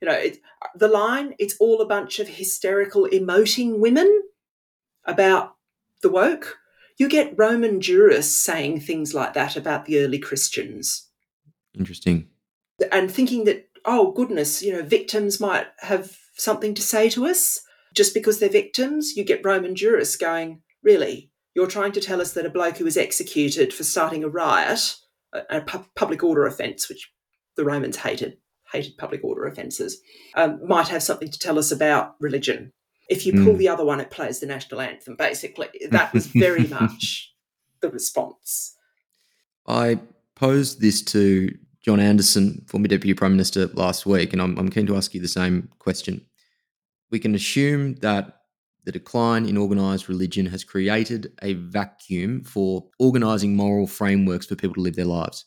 [0.00, 0.38] You know, it,
[0.76, 4.22] the line, it's all a bunch of hysterical, emoting women
[5.04, 5.56] about
[6.02, 6.58] the woke
[6.96, 11.08] you get Roman jurists saying things like that about the early Christians.
[11.78, 12.28] Interesting.
[12.90, 17.60] And thinking that, oh, goodness, you know, victims might have something to say to us.
[17.94, 21.30] Just because they're victims, you get Roman jurists going, really?
[21.54, 24.96] You're trying to tell us that a bloke who was executed for starting a riot,
[25.32, 27.10] a pu- public order offence, which
[27.56, 28.36] the Romans hated,
[28.70, 29.98] hated public order offences,
[30.34, 32.72] um, might have something to tell us about religion.
[33.08, 33.58] If you pull mm.
[33.58, 35.16] the other one, it plays the national anthem.
[35.16, 37.32] Basically, that was very much
[37.80, 38.76] the response.
[39.66, 40.00] I
[40.34, 44.86] posed this to John Anderson, former Deputy Prime Minister, last week, and I'm, I'm keen
[44.86, 46.26] to ask you the same question.
[47.12, 48.40] We can assume that
[48.84, 54.74] the decline in organised religion has created a vacuum for organising moral frameworks for people
[54.74, 55.44] to live their lives.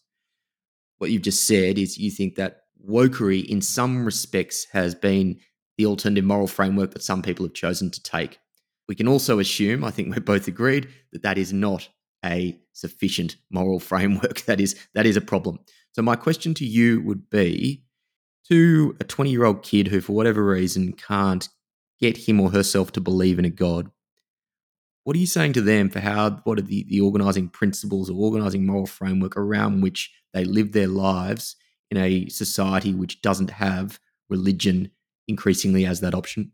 [1.00, 5.42] What you've just said is you think that wokery, in some respects, has been
[5.78, 8.40] the alternative moral framework that some people have chosen to take.
[8.88, 11.90] We can also assume, I think we're both agreed, that that is not
[12.24, 14.42] a sufficient moral framework.
[14.44, 15.60] That is that is a problem.
[15.94, 17.84] So my question to you would be
[18.50, 21.48] to a 20 year old kid who, for whatever reason, can't
[22.00, 23.92] get him or herself to believe in a God.
[25.04, 28.18] What are you saying to them for how, what are the, the organizing principles or
[28.18, 31.56] organizing moral framework around which they live their lives
[31.90, 34.00] in a society which doesn't have
[34.30, 34.92] religion
[35.28, 36.52] increasingly as that option?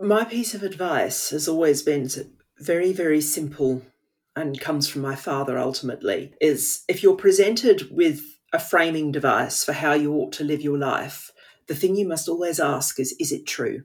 [0.00, 2.08] My piece of advice has always been
[2.58, 3.82] very, very simple
[4.36, 9.72] and comes from my father ultimately is if you're presented with a framing device for
[9.72, 11.30] how you ought to live your life,
[11.66, 13.82] the thing you must always ask is, is it true?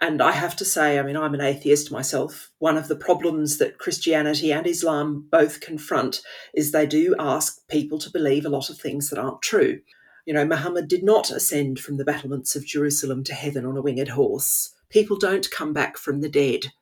[0.00, 2.50] And I have to say, I mean, I'm an atheist myself.
[2.58, 6.22] One of the problems that Christianity and Islam both confront
[6.54, 9.80] is they do ask people to believe a lot of things that aren't true.
[10.24, 13.82] You know, Muhammad did not ascend from the battlements of Jerusalem to heaven on a
[13.82, 14.74] winged horse.
[14.88, 16.72] People don't come back from the dead.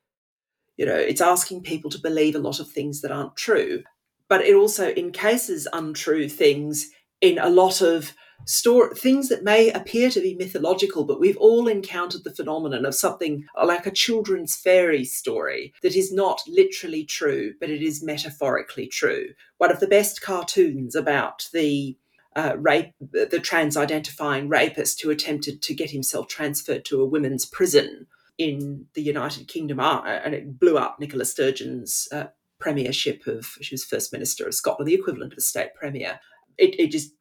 [0.76, 3.82] You know, it's asking people to believe a lot of things that aren't true.
[4.28, 6.90] But it also encases untrue things
[7.20, 11.68] in a lot of store things that may appear to be mythological, but we've all
[11.68, 17.52] encountered the phenomenon of something like a children's fairy story that is not literally true,
[17.60, 19.26] but it is metaphorically true.
[19.58, 21.96] One of the best cartoons about the
[22.36, 28.06] uh, rape, the trans-identifying rapist who attempted to get himself transferred to a women's prison
[28.38, 32.26] in the United Kingdom, uh, and it blew up Nicola Sturgeon's uh,
[32.60, 36.20] premiership of she was first minister of Scotland, the equivalent of a state premier.
[36.58, 37.12] It, it just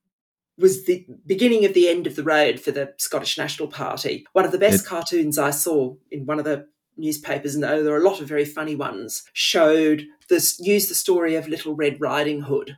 [0.58, 4.26] was the beginning of the end of the road for the Scottish National Party.
[4.34, 7.84] One of the best it, cartoons I saw in one of the newspapers, and oh,
[7.84, 11.76] there are a lot of very funny ones, showed this used the story of Little
[11.76, 12.78] Red Riding Hood.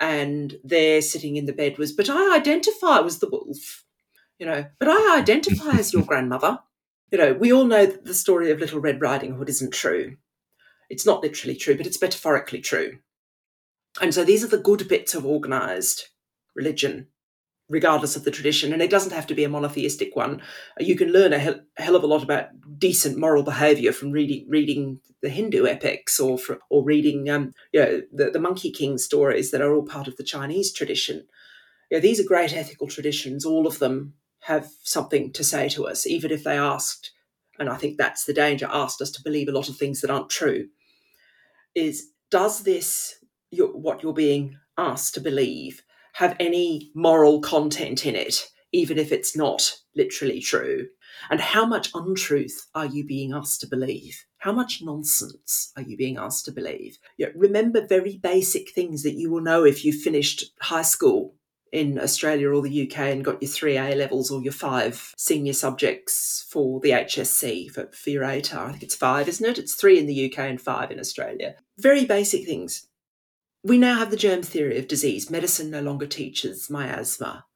[0.00, 3.84] And there sitting in the bed was, but I identify as the wolf,
[4.38, 6.58] you know, but I identify as your grandmother.
[7.10, 10.16] You know, we all know that the story of Little Red Riding Hood isn't true.
[10.90, 12.98] It's not literally true, but it's metaphorically true.
[14.00, 16.10] And so these are the good bits of organised
[16.54, 17.08] religion,
[17.68, 18.72] regardless of the tradition.
[18.72, 20.42] And it doesn't have to be a monotheistic one.
[20.78, 25.00] You can learn a hell, of a lot about decent moral behaviour from reading reading
[25.22, 26.38] the Hindu epics or
[26.70, 30.16] or reading um, you know, the, the Monkey King stories that are all part of
[30.16, 31.26] the Chinese tradition.
[31.90, 33.44] You know, these are great ethical traditions.
[33.44, 37.12] All of them have something to say to us, even if they asked,
[37.58, 40.10] and I think that's the danger, asked us to believe a lot of things that
[40.10, 40.68] aren't true.
[41.74, 43.16] Is does this,
[43.52, 45.82] what you're being asked to believe,
[46.14, 50.88] have any moral content in it, even if it's not literally true?
[51.30, 54.24] And how much untruth are you being asked to believe?
[54.38, 56.98] How much nonsense are you being asked to believe?
[57.16, 61.34] You know, remember very basic things that you will know if you've finished high school
[61.72, 65.52] in Australia or the UK and got your three A levels or your five senior
[65.52, 68.68] subjects for the HSC for, for your ATAR.
[68.68, 69.58] I think it's five, isn't it?
[69.58, 71.56] It's three in the UK and five in Australia.
[71.78, 72.86] Very basic things
[73.64, 75.30] we now have the germ theory of disease.
[75.30, 77.46] Medicine no longer teaches miasma.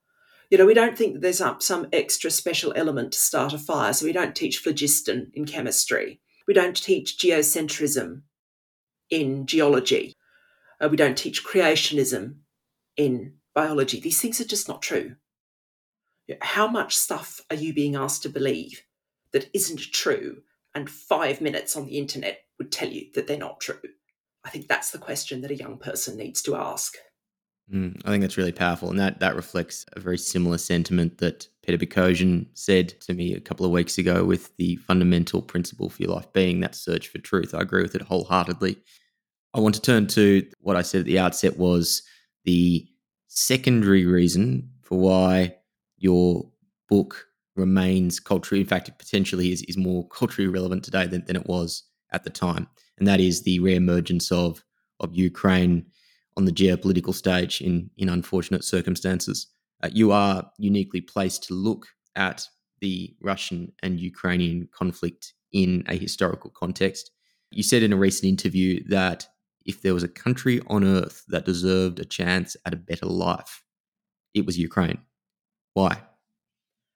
[0.50, 3.58] You know, we don't think that there's up some extra special element to start a
[3.58, 6.20] fire, so we don't teach phlogiston in chemistry.
[6.46, 8.22] We don't teach geocentrism
[9.10, 10.14] in geology.
[10.80, 12.36] Uh, we don't teach creationism
[12.96, 14.00] in biology.
[14.00, 15.16] These things are just not true.
[16.40, 18.82] How much stuff are you being asked to believe
[19.32, 20.38] that isn't true?
[20.74, 23.80] And five minutes on the internet would tell you that they're not true.
[24.44, 26.96] I think that's the question that a young person needs to ask.
[27.72, 31.48] Mm, I think that's really powerful, and that that reflects a very similar sentiment that
[31.62, 36.02] Peter Boghossian said to me a couple of weeks ago with the fundamental principle for
[36.02, 37.54] your life being that search for truth.
[37.54, 38.78] I agree with it wholeheartedly.
[39.52, 42.02] I want to turn to what I said at the outset was
[42.44, 42.86] the
[43.26, 45.56] secondary reason for why
[45.98, 46.50] your
[46.88, 51.36] book remains culturally, in fact, it potentially is, is more culturally relevant today than, than
[51.36, 51.82] it was
[52.12, 52.68] at the time
[52.98, 54.64] and that is the reemergence of
[55.00, 55.86] of Ukraine
[56.36, 59.48] on the geopolitical stage in in unfortunate circumstances.
[59.82, 61.86] Uh, you are uniquely placed to look
[62.16, 62.44] at
[62.80, 67.10] the Russian and Ukrainian conflict in a historical context.
[67.50, 69.26] You said in a recent interview that
[69.64, 73.62] if there was a country on earth that deserved a chance at a better life,
[74.34, 74.98] it was Ukraine.
[75.74, 76.02] Why?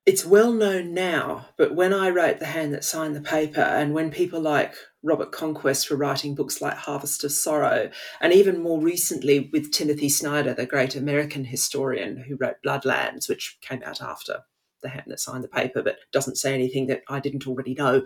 [0.05, 3.95] It's well known now, but when I wrote The Hand That Signed the Paper, and
[3.95, 4.75] when people like
[5.05, 7.89] Robert Conquest were writing books like Harvest of Sorrow,
[8.21, 13.59] and even more recently with Timothy Snyder, the great American historian who wrote Bloodlands, which
[13.61, 14.41] came out after
[14.83, 18.05] The Hand That Signed the Paper, but doesn't say anything that I didn't already know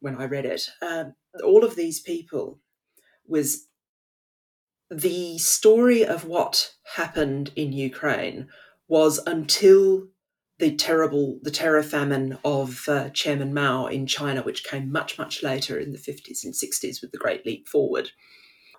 [0.00, 0.68] when I read it.
[0.82, 2.58] Um, all of these people
[3.24, 3.68] was
[4.90, 8.48] the story of what happened in Ukraine
[8.88, 10.08] was until
[10.58, 15.42] the terrible, the terror famine of uh, Chairman Mao in China, which came much, much
[15.42, 18.10] later in the 50s and 60s with the Great Leap Forward,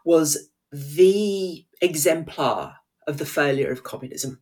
[0.04, 2.76] was the exemplar
[3.08, 4.40] of the failure of communism.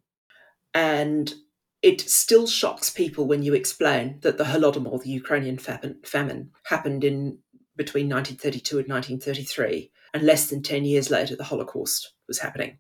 [0.74, 1.34] And
[1.82, 7.40] it still shocks people when you explain that the Holodomor, the Ukrainian famine, happened in
[7.76, 12.80] between 1932 and 1933, and less than 10 years later, the Holocaust was happening,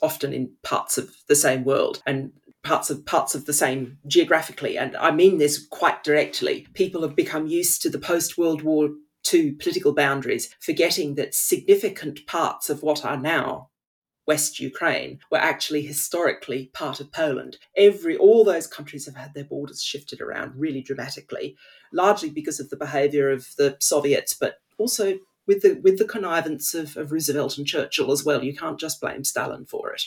[0.00, 2.02] often in parts of the same world.
[2.06, 2.32] And
[2.68, 4.76] parts of parts of the same geographically.
[4.76, 6.66] And i mean this quite directly.
[6.74, 8.90] People have become used to the post world war
[9.32, 13.70] II political boundaries forgetting that significant parts of what are now
[14.26, 17.56] west ukraine were actually historically part of poland.
[17.74, 21.56] Every all those countries have had their borders shifted around really dramatically
[21.90, 26.74] largely because of the behavior of the soviets but also with the with the connivance
[26.74, 28.44] of, of roosevelt and churchill as well.
[28.44, 30.02] You can't just blame stalin for it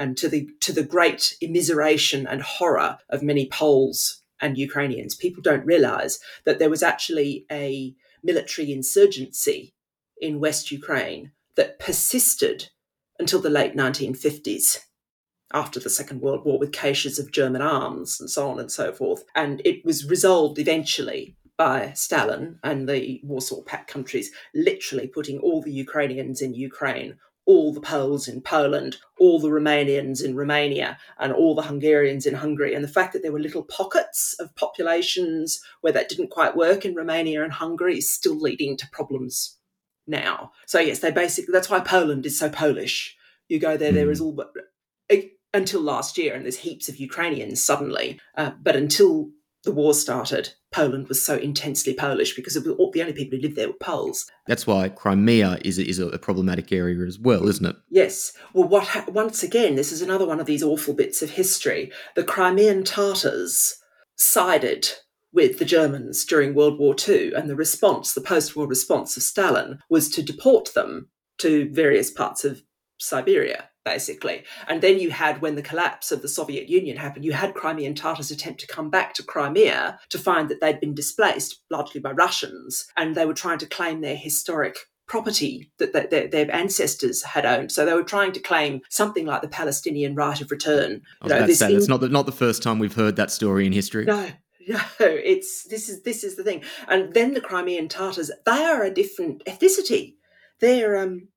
[0.00, 5.14] and to the to the great immiseration and horror of many Poles and Ukrainians.
[5.14, 7.94] People don't realize that there was actually a
[8.24, 9.74] military insurgency
[10.20, 12.70] in West Ukraine that persisted
[13.18, 14.78] until the late 1950s
[15.52, 18.92] after the Second World War with caches of German arms and so on and so
[18.92, 19.24] forth.
[19.34, 25.60] And it was resolved eventually by Stalin and the Warsaw Pact countries, literally putting all
[25.60, 31.32] the Ukrainians in Ukraine all the Poles in Poland, all the Romanians in Romania, and
[31.32, 32.74] all the Hungarians in Hungary.
[32.74, 36.84] And the fact that there were little pockets of populations where that didn't quite work
[36.84, 39.58] in Romania and Hungary is still leading to problems
[40.06, 40.52] now.
[40.66, 43.16] So, yes, they basically, that's why Poland is so Polish.
[43.48, 44.26] You go there, there is hmm.
[44.26, 44.52] all but
[45.08, 45.22] eh,
[45.52, 48.20] until last year, and there's heaps of Ukrainians suddenly.
[48.36, 49.30] Uh, but until
[49.64, 53.68] the war started, Poland was so intensely Polish because the only people who lived there
[53.68, 54.26] were Poles.
[54.46, 57.76] That's why Crimea is a, is a problematic area as well, isn't it?
[57.90, 58.32] Yes.
[58.54, 61.92] Well, what once again, this is another one of these awful bits of history.
[62.16, 63.76] The Crimean Tatars
[64.16, 64.88] sided
[65.32, 69.78] with the Germans during World War II, and the response, the post-war response of Stalin,
[69.88, 71.08] was to deport them
[71.38, 72.62] to various parts of
[72.98, 74.44] Siberia basically.
[74.68, 77.94] And then you had, when the collapse of the Soviet Union happened, you had Crimean
[77.94, 82.12] Tatars attempt to come back to Crimea to find that they'd been displaced largely by
[82.12, 84.76] Russians, and they were trying to claim their historic
[85.06, 87.72] property that, their, their, ancestors had owned.
[87.72, 91.02] So they were trying to claim something like the Palestinian right of return.
[91.20, 92.94] I was you know, to say, in- that's not the, not the first time we've
[92.94, 94.04] heard that story in history.
[94.04, 94.28] No,
[94.68, 96.62] no, it's this is this is the thing.
[96.86, 100.14] And then the Crimean Tatars, they are a different ethnicity.
[100.60, 101.28] They're um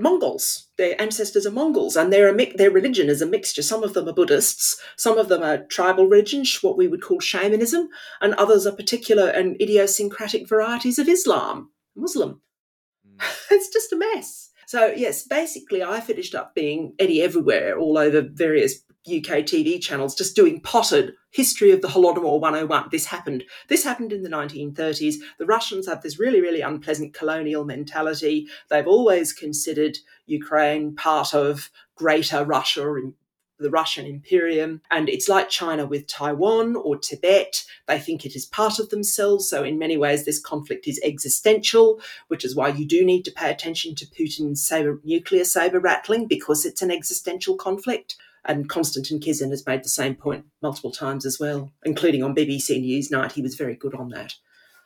[0.00, 0.68] Mongols.
[0.78, 3.62] Their ancestors are Mongols, and their their religion is a mixture.
[3.62, 7.20] Some of them are Buddhists, some of them are tribal religion, what we would call
[7.20, 7.88] shamanism,
[8.20, 12.40] and others are particular and idiosyncratic varieties of Islam, Muslim.
[13.06, 13.26] Mm.
[13.50, 14.50] it's just a mess.
[14.66, 20.14] So yes, basically, I finished up being Eddie everywhere, all over various UK TV channels
[20.14, 22.88] just doing potted history of the Holodomor 101.
[22.90, 23.44] This happened.
[23.68, 25.16] This happened in the 1930s.
[25.38, 28.46] The Russians have this really, really unpleasant colonial mentality.
[28.68, 29.96] They've always considered
[30.26, 32.94] Ukraine part of greater Russia,
[33.58, 34.82] the Russian Imperium.
[34.90, 37.64] And it's like China with Taiwan or Tibet.
[37.86, 39.48] They think it is part of themselves.
[39.48, 43.32] So, in many ways, this conflict is existential, which is why you do need to
[43.32, 48.16] pay attention to Putin's saber, nuclear saber rattling because it's an existential conflict.
[48.46, 52.82] And Konstantin Kisin has made the same point multiple times as well, including on BBC
[52.82, 53.32] Newsnight.
[53.32, 54.34] He was very good on that.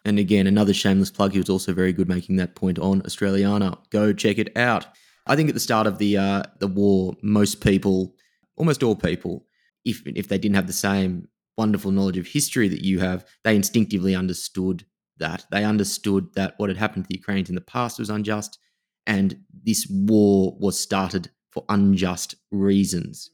[0.04, 1.32] And again, another shameless plug.
[1.32, 3.78] He was also very good making that point on Australiana.
[3.90, 4.86] Go check it out.
[5.26, 8.14] I think at the start of the uh, the war, most people,
[8.56, 9.46] almost all people,
[9.84, 13.56] if if they didn't have the same wonderful knowledge of history that you have, they
[13.56, 14.84] instinctively understood
[15.18, 15.46] that.
[15.50, 18.58] They understood that what had happened to the Ukrainians in the past was unjust,
[19.06, 23.30] and this war was started for unjust reasons.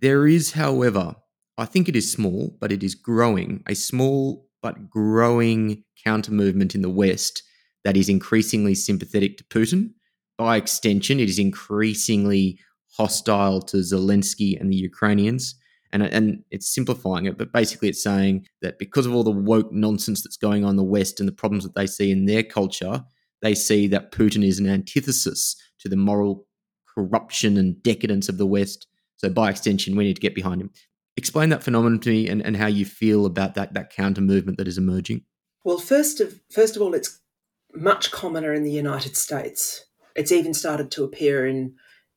[0.00, 1.16] There is, however,
[1.58, 6.74] I think it is small, but it is growing, a small but growing counter movement
[6.74, 7.42] in the West
[7.84, 9.90] that is increasingly sympathetic to Putin.
[10.36, 12.58] By extension, it is increasingly
[12.96, 15.54] hostile to Zelensky and the Ukrainians.
[15.92, 19.72] And, and it's simplifying it, but basically it's saying that because of all the woke
[19.72, 22.42] nonsense that's going on in the West and the problems that they see in their
[22.42, 23.04] culture,
[23.40, 26.46] they see that Putin is an antithesis to the moral
[26.92, 28.86] corruption and decadence of the West.
[29.16, 30.70] So, by extension, we need to get behind him.
[31.16, 34.58] Explain that phenomenon to me and, and how you feel about that, that counter movement
[34.58, 35.24] that is emerging.
[35.64, 37.20] Well, first of, first of all, it's
[37.74, 39.86] much commoner in the United States.
[40.14, 41.74] It's even started to appear in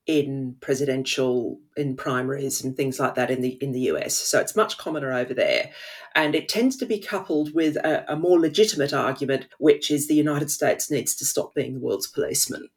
[0.09, 4.15] in presidential in primaries and things like that in the in the US.
[4.15, 5.69] So it's much commoner over there,
[6.15, 10.15] and it tends to be coupled with a, a more legitimate argument, which is the
[10.15, 12.69] United States needs to stop being the world's policeman.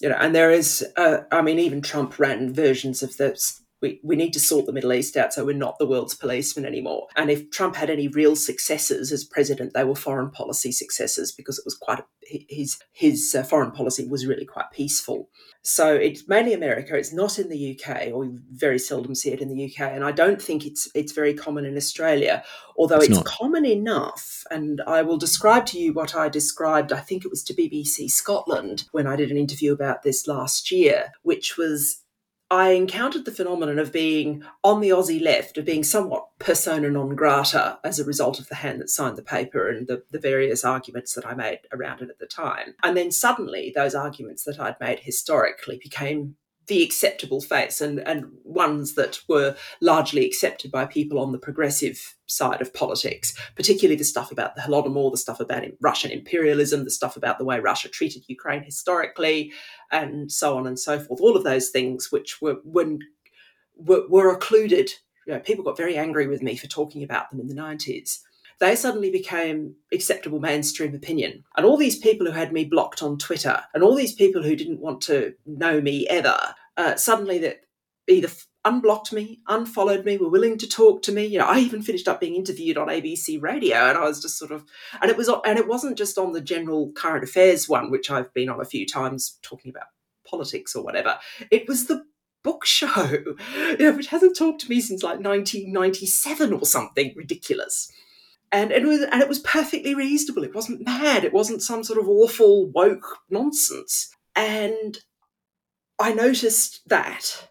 [0.00, 4.00] You know, and there is, uh, I mean, even Trump ran versions of this we,
[4.02, 7.08] we need to sort the Middle East out so we're not the world's policeman anymore.
[7.16, 11.58] And if Trump had any real successes as president, they were foreign policy successes because
[11.58, 15.28] it was quite his his uh, foreign policy was really quite peaceful.
[15.62, 16.96] So it's mainly America.
[16.96, 19.92] It's not in the UK, or we very seldom see it in the UK.
[19.92, 22.44] And I don't think it's it's very common in Australia,
[22.76, 24.44] although it's, it's common enough.
[24.50, 26.92] And I will describe to you what I described.
[26.92, 30.70] I think it was to BBC Scotland when I did an interview about this last
[30.70, 32.02] year, which was
[32.50, 37.14] I encountered the phenomenon of being on the Aussie left, of being somewhat persona non
[37.14, 40.64] grata as a result of the hand that signed the paper and the, the various
[40.64, 42.74] arguments that I made around it at the time.
[42.82, 46.36] And then suddenly, those arguments that I'd made historically became
[46.66, 52.16] the acceptable face and, and ones that were largely accepted by people on the progressive
[52.30, 56.90] side of politics, particularly the stuff about the Holodomor, the stuff about Russian imperialism, the
[56.90, 59.52] stuff about the way Russia treated Ukraine historically,
[59.90, 61.20] and so on and so forth.
[61.20, 63.00] All of those things which were when
[63.76, 64.90] were, were occluded.
[65.26, 68.20] You know, people got very angry with me for talking about them in the 90s
[68.60, 71.42] they suddenly became acceptable mainstream opinion.
[71.56, 74.54] And all these people who had me blocked on Twitter and all these people who
[74.54, 76.38] didn't want to know me ever,
[76.76, 77.62] uh, suddenly that
[78.06, 78.28] either
[78.64, 81.26] unblocked me, unfollowed me, were willing to talk to me.
[81.26, 84.38] You know, I even finished up being interviewed on ABC Radio, and I was just
[84.38, 84.64] sort of,
[85.00, 88.32] and it was, and it wasn't just on the general current affairs one, which I've
[88.34, 89.88] been on a few times talking about
[90.26, 91.18] politics or whatever.
[91.50, 92.04] It was the
[92.42, 93.08] book show,
[93.54, 97.90] you know, which hasn't talked to me since like 1997 or something ridiculous
[98.52, 100.42] and it was and it was perfectly reasonable.
[100.42, 101.24] It wasn't mad.
[101.24, 104.14] It wasn't some sort of awful woke nonsense.
[104.34, 104.98] And
[105.98, 107.48] I noticed that,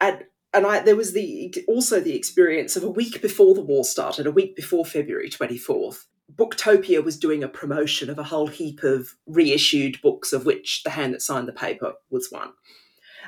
[0.00, 0.24] and
[0.56, 4.26] and I there was the also the experience of a week before the war started,
[4.26, 6.06] a week before February twenty fourth.
[6.34, 10.90] Booktopia was doing a promotion of a whole heap of reissued books, of which The
[10.90, 12.50] Hand That Signed the Paper was one.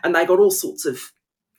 [0.02, 1.12] And they got all sorts of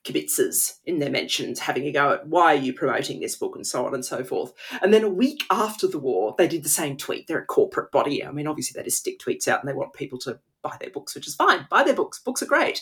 [0.04, 3.66] kibitzers in their mentions having a go at why are you promoting this book and
[3.66, 4.54] so on and so forth.
[4.82, 7.28] And then a week after the war, they did the same tweet.
[7.28, 8.24] They're a corporate body.
[8.24, 10.90] I mean, obviously they just stick tweets out and they want people to buy their
[10.90, 11.68] books, which is fine.
[11.70, 12.20] Buy their books.
[12.20, 12.82] Books are great.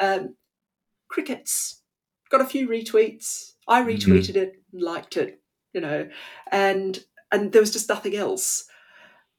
[0.00, 0.36] Um,
[1.08, 1.77] crickets
[2.30, 3.52] got a few retweets.
[3.66, 3.90] I mm-hmm.
[3.90, 4.38] retweeted mm-hmm.
[4.38, 5.40] it, liked it,
[5.72, 6.08] you know,
[6.50, 6.98] and
[7.30, 8.64] and there was just nothing else.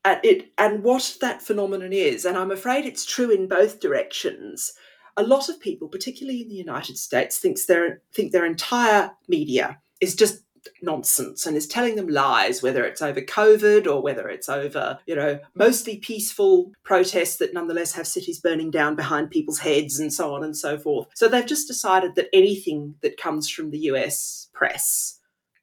[0.05, 4.73] And it and what that phenomenon is, and I'm afraid it's true in both directions
[5.19, 9.79] a lot of people, particularly in the United States, thinks their think their entire media
[9.99, 10.43] is just
[10.81, 15.15] nonsense and is telling them lies, whether it's over COVID or whether it's over, you
[15.15, 20.33] know, mostly peaceful protests that nonetheless have cities burning down behind people's heads and so
[20.33, 21.07] on and so forth.
[21.15, 25.19] So they've just decided that anything that comes from the US press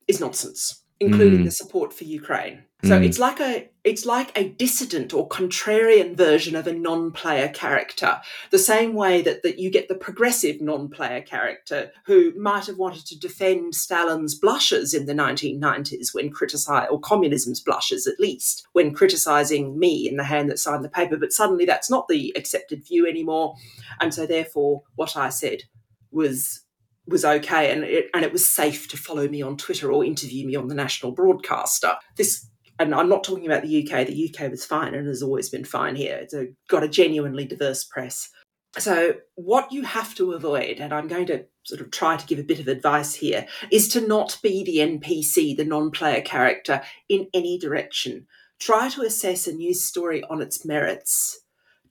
[0.08, 1.44] is nonsense including mm.
[1.44, 2.64] the support for Ukraine.
[2.84, 3.04] So mm.
[3.04, 8.20] it's like a it's like a dissident or contrarian version of a non-player character.
[8.50, 13.06] The same way that, that you get the progressive non-player character who might have wanted
[13.06, 18.92] to defend Stalin's blushes in the 1990s when criticized or communism's blushes at least when
[18.92, 21.16] criticizing me in the hand that signed the paper.
[21.16, 23.54] But suddenly that's not the accepted view anymore.
[24.00, 25.62] And so therefore what I said
[26.10, 26.65] was
[27.08, 30.46] was okay and it, and it was safe to follow me on Twitter or interview
[30.46, 31.94] me on the national broadcaster.
[32.16, 32.48] This
[32.78, 34.06] and I'm not talking about the UK.
[34.06, 36.16] The UK was fine and has always been fine here.
[36.16, 38.30] It's a, got a genuinely diverse press.
[38.78, 42.38] So what you have to avoid, and I'm going to sort of try to give
[42.38, 47.28] a bit of advice here, is to not be the NPC, the non-player character, in
[47.32, 48.26] any direction.
[48.58, 51.40] Try to assess a news story on its merits.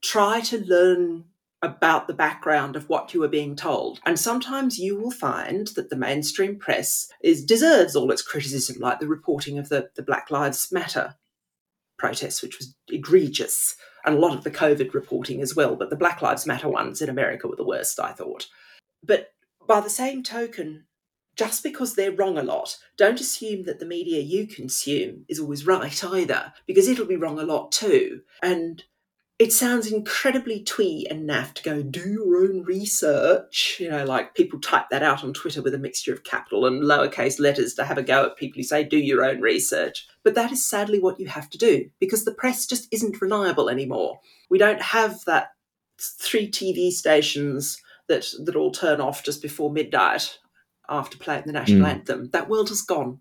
[0.01, 1.25] Try to learn
[1.65, 3.99] about the background of what you are being told.
[4.05, 8.99] And sometimes you will find that the mainstream press is deserves all its criticism, like
[8.99, 11.15] the reporting of the, the Black Lives Matter
[11.97, 15.75] protests, which was egregious, and a lot of the COVID reporting as well.
[15.75, 18.47] But the Black Lives Matter ones in America were the worst, I thought.
[19.03, 19.29] But
[19.67, 20.85] by the same token,
[21.35, 25.65] just because they're wrong a lot, don't assume that the media you consume is always
[25.65, 28.21] right either, because it'll be wrong a lot too.
[28.43, 28.83] And
[29.37, 33.77] it sounds incredibly twee and naff to go do your own research.
[33.79, 36.83] You know, like people type that out on Twitter with a mixture of capital and
[36.83, 40.07] lowercase letters to have a go at people who say do your own research.
[40.23, 43.69] But that is sadly what you have to do because the press just isn't reliable
[43.69, 44.19] anymore.
[44.49, 45.49] We don't have that
[45.99, 50.37] three TV stations that that all turn off just before midnight
[50.87, 51.91] after playing the national mm.
[51.91, 52.29] anthem.
[52.29, 53.19] That world has gone.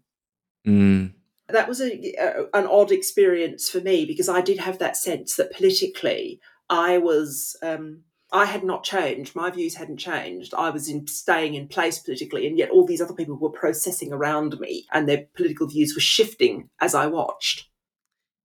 [0.67, 1.15] Mm
[1.55, 5.37] that was a, a, an odd experience for me because I did have that sense
[5.37, 8.03] that politically I was um,
[8.33, 9.37] I had not changed.
[9.37, 10.55] My views hadn't changed.
[10.55, 14.13] I was in, staying in place politically, and yet all these other people were processing
[14.13, 17.69] around me, and their political views were shifting as I watched.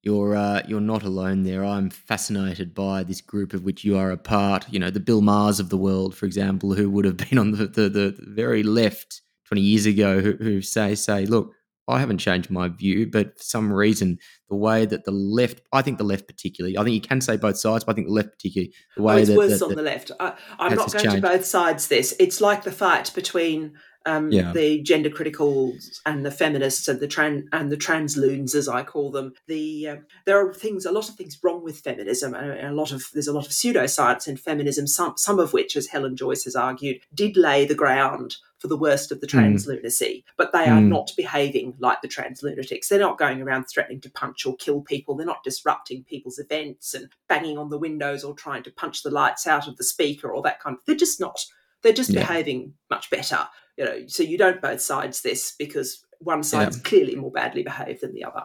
[0.02, 1.66] You're uh, you're not alone there.
[1.66, 4.72] I'm fascinated by this group of which you are a part.
[4.72, 7.52] You know, the Bill Mahers of the world, for example, who would have been on
[7.52, 11.54] the, the, the very left 20 years ago, who, who say say, look,
[11.90, 15.82] I haven't changed my view, but for some reason, the way that the left, I
[15.82, 18.14] think the left particularly, I think you can say both sides, but I think the
[18.14, 20.12] left particularly, the way oh, it's that, worse that, on the left.
[20.20, 21.16] I, am not going changed.
[21.16, 21.88] to both sides.
[21.88, 23.74] This it's like the fight between
[24.06, 24.52] um, yeah.
[24.54, 28.84] the gender criticals and the feminists and the trans and the trans loons, as I
[28.84, 29.34] call them.
[29.48, 29.96] The uh,
[30.26, 33.28] there are things, a lot of things wrong with feminism, and a lot of there's
[33.28, 34.88] a lot of pseudoscience in feminism.
[34.88, 38.78] Some some of which, as Helen Joyce has argued, did lay the ground for the
[38.78, 39.38] worst of the hmm.
[39.38, 39.70] trans mm.
[39.70, 40.88] lunacy, but they are mm.
[40.88, 42.90] not behaving like the trans lunatics.
[42.90, 45.16] They're not going around threatening to punch or kill people.
[45.16, 49.12] They're not disrupting people's events and banging on the windows or trying to punch the
[49.12, 50.86] lights out of the speaker or that kind of.
[50.86, 51.46] They're just not.
[51.82, 52.20] They're just yeah.
[52.20, 53.48] behaving much better.
[53.80, 56.84] You know, so you don't both sides this because one side's yeah.
[56.84, 58.44] clearly more badly behaved than the other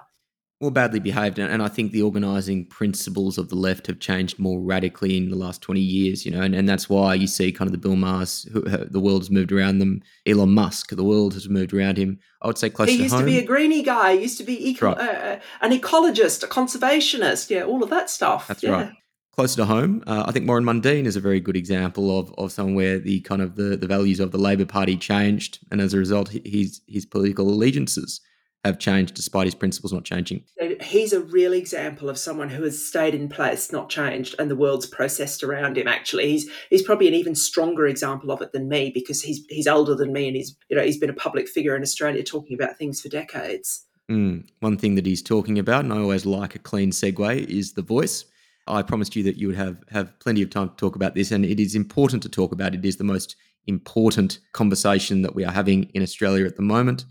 [0.60, 1.38] more badly behaved.
[1.38, 5.36] And I think the organising principles of the left have changed more radically in the
[5.36, 7.96] last 20 years, you know, and, and that's why you see kind of the Bill
[7.96, 10.00] Mahers, who, the world has moved around them.
[10.26, 12.18] Elon Musk, the world has moved around him.
[12.40, 13.22] I would say close he to used home.
[13.22, 14.98] to be a greenie guy, he used to be eco- right.
[14.98, 18.48] uh, uh, an ecologist, a conservationist, yeah, all of that stuff.
[18.48, 18.70] That's yeah.
[18.70, 18.92] right.
[19.34, 22.52] Closer to home, uh, I think Warren Mundine is a very good example of of
[22.52, 25.98] somewhere the kind of the, the values of the Labor Party changed, and as a
[25.98, 28.20] result, his his political allegiances
[28.64, 30.44] have changed despite his principles not changing.
[30.80, 34.56] He's a real example of someone who has stayed in place, not changed, and the
[34.56, 35.88] world's processed around him.
[35.88, 39.66] Actually, he's he's probably an even stronger example of it than me because he's he's
[39.66, 42.54] older than me and he's you know he's been a public figure in Australia talking
[42.54, 43.84] about things for decades.
[44.08, 44.46] Mm.
[44.60, 47.82] One thing that he's talking about, and I always like a clean segue, is the
[47.82, 48.26] voice.
[48.66, 51.30] I promised you that you would have have plenty of time to talk about this,
[51.30, 52.74] and it is important to talk about.
[52.74, 53.36] It is the most
[53.66, 57.04] important conversation that we are having in Australia at the moment.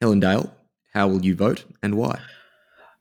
[0.00, 0.54] Helen Dale,
[0.92, 2.20] how will you vote and why?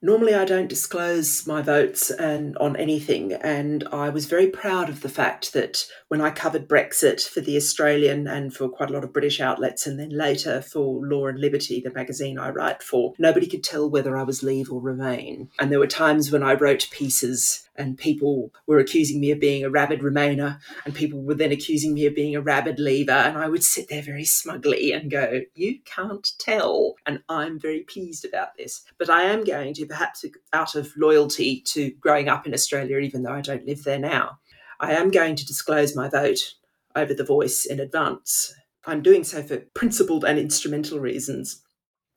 [0.05, 4.99] Normally, I don't disclose my votes and on anything, and I was very proud of
[4.99, 9.05] the fact that when I covered Brexit for the Australian and for quite a lot
[9.05, 13.13] of British outlets, and then later for Law and Liberty, the magazine I write for,
[13.17, 15.49] nobody could tell whether I was Leave or Remain.
[15.57, 19.63] And there were times when I wrote pieces and people were accusing me of being
[19.63, 23.37] a rabid Remainer, and people were then accusing me of being a rabid Leaver, and
[23.37, 28.25] I would sit there very smugly and go, "You can't tell," and I'm very pleased
[28.25, 28.83] about this.
[28.97, 33.23] But I am going to, perhaps out of loyalty to growing up in Australia, even
[33.23, 34.39] though I don't live there now,
[34.79, 36.55] I am going to disclose my vote
[36.95, 38.53] over the voice in advance.
[38.85, 41.61] I'm doing so for principled and instrumental reasons.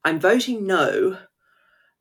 [0.05, 1.19] I'm voting no,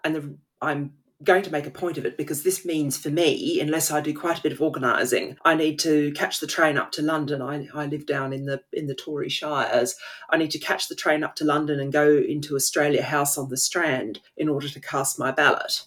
[0.04, 0.94] and the, I'm
[1.26, 4.14] going to make a point of it because this means for me, unless I do
[4.14, 7.42] quite a bit of organising, I need to catch the train up to London.
[7.42, 9.96] I, I live down in the in the Tory Shires.
[10.30, 13.50] I need to catch the train up to London and go into Australia House on
[13.50, 15.84] the Strand in order to cast my ballot.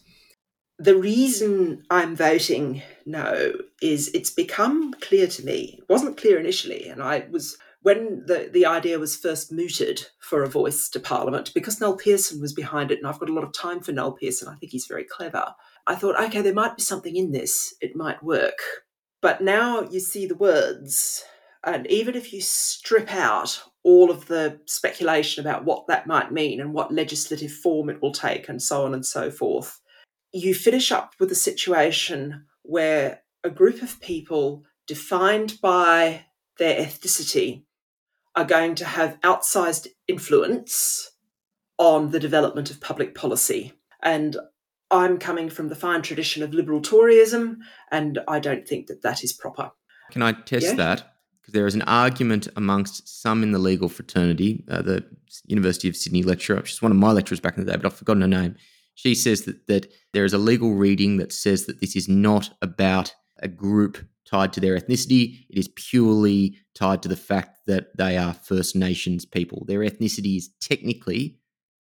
[0.80, 5.78] The reason I'm voting no is it's become clear to me.
[5.78, 7.57] It wasn't clear initially, and I was
[7.89, 12.39] when the, the idea was first mooted for a voice to Parliament, because Noel Pearson
[12.39, 14.72] was behind it, and I've got a lot of time for Noel Pearson, I think
[14.72, 15.55] he's very clever.
[15.86, 18.59] I thought, okay, there might be something in this, it might work.
[19.22, 21.24] But now you see the words,
[21.64, 26.61] and even if you strip out all of the speculation about what that might mean
[26.61, 29.80] and what legislative form it will take, and so on and so forth,
[30.30, 36.26] you finish up with a situation where a group of people defined by
[36.59, 37.62] their ethnicity
[38.37, 41.11] are going to have outsized influence
[41.79, 43.72] on the development of public policy.
[44.03, 44.37] And
[44.91, 47.59] I'm coming from the fine tradition of liberal Toryism,
[47.91, 49.70] and I don't think that that is proper.
[50.11, 50.74] Can I test yeah?
[50.74, 51.14] that?
[51.41, 55.05] Because there is an argument amongst some in the legal fraternity, uh, the
[55.47, 57.99] University of Sydney lecturer, she's one of my lecturers back in the day, but I've
[57.99, 58.57] forgotten her name.
[58.95, 62.51] She says that, that there is a legal reading that says that this is not
[62.62, 63.99] about a group
[64.29, 65.47] tied to their ethnicity.
[65.49, 69.64] It is purely tied to the fact that they are First Nations people.
[69.66, 71.39] Their ethnicity is technically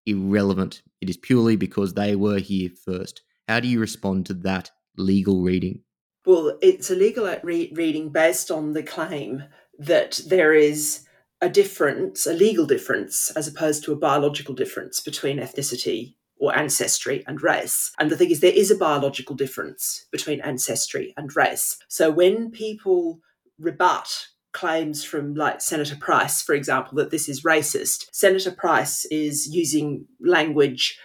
[0.06, 0.82] irrelevant.
[1.02, 3.22] It is purely because they were here first.
[3.48, 5.82] How do you respond to that legal reading?
[6.26, 9.44] Well, it's a legal re- reading based on the claim
[9.78, 11.06] that there is
[11.42, 17.24] a difference, a legal difference, as opposed to a biological difference between ethnicity or ancestry
[17.28, 17.92] and race.
[18.00, 21.78] And the thing is, there is a biological difference between ancestry and race.
[21.88, 23.20] So when people
[23.58, 29.48] rebut claims from like Senator Price, for example, that this is racist, Senator Price is
[29.48, 30.98] using language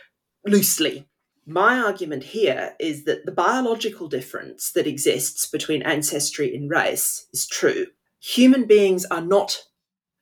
[0.47, 1.07] loosely.
[1.47, 7.47] My argument here is that the biological difference that exists between ancestry and race is
[7.47, 7.87] true.
[8.21, 9.65] Human beings are not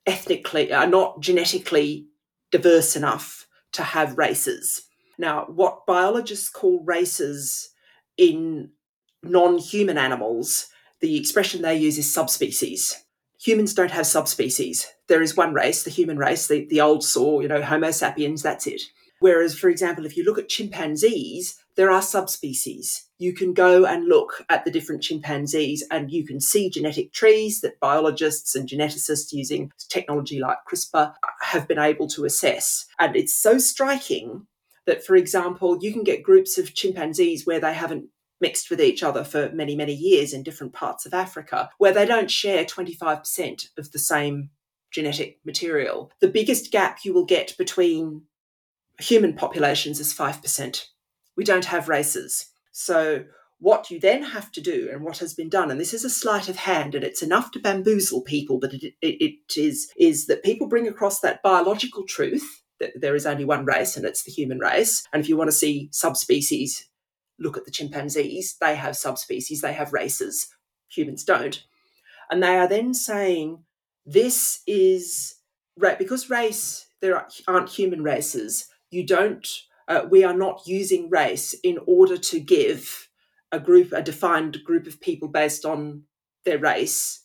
[0.07, 2.07] ethnically, are not genetically
[2.51, 4.88] diverse enough to have races.
[5.19, 7.71] Now, what biologists call races
[8.17, 8.71] in
[9.23, 10.69] non human animals,
[11.01, 13.05] the expression they use is subspecies.
[13.41, 14.87] Humans don't have subspecies.
[15.09, 18.43] There is one race, the human race, the, the old saw, you know, Homo sapiens,
[18.43, 18.83] that's it.
[19.21, 23.09] Whereas, for example, if you look at chimpanzees, there are subspecies.
[23.19, 27.61] You can go and look at the different chimpanzees and you can see genetic trees
[27.61, 32.87] that biologists and geneticists using technology like CRISPR have been able to assess.
[32.99, 34.47] And it's so striking
[34.89, 38.07] that, for example, you can get groups of chimpanzees where they haven't
[38.41, 42.07] mixed with each other for many, many years in different parts of Africa, where they
[42.07, 44.49] don't share 25% of the same
[44.91, 46.11] genetic material.
[46.21, 48.23] The biggest gap you will get between
[48.99, 50.87] human populations is 5%.
[51.37, 52.47] We don't have races.
[52.73, 53.25] So,
[53.61, 56.11] what you then have to do, and what has been done, and this is a
[56.11, 60.29] sleight of hand, and it's enough to bamboozle people, but it, it, it is, is
[60.29, 62.63] that people bring across that biological truth
[62.95, 65.07] there is only one race and it's the human race.
[65.13, 66.89] And if you want to see subspecies,
[67.39, 68.57] look at the chimpanzees.
[68.61, 70.49] They have subspecies, they have races.
[70.89, 71.65] Humans don't.
[72.31, 73.65] And they are then saying
[74.05, 75.37] this is
[75.77, 78.69] right because race, there aren't human races.
[78.91, 79.47] You don't,
[79.87, 83.09] uh, we are not using race in order to give
[83.53, 86.03] a group, a defined group of people based on
[86.45, 87.25] their race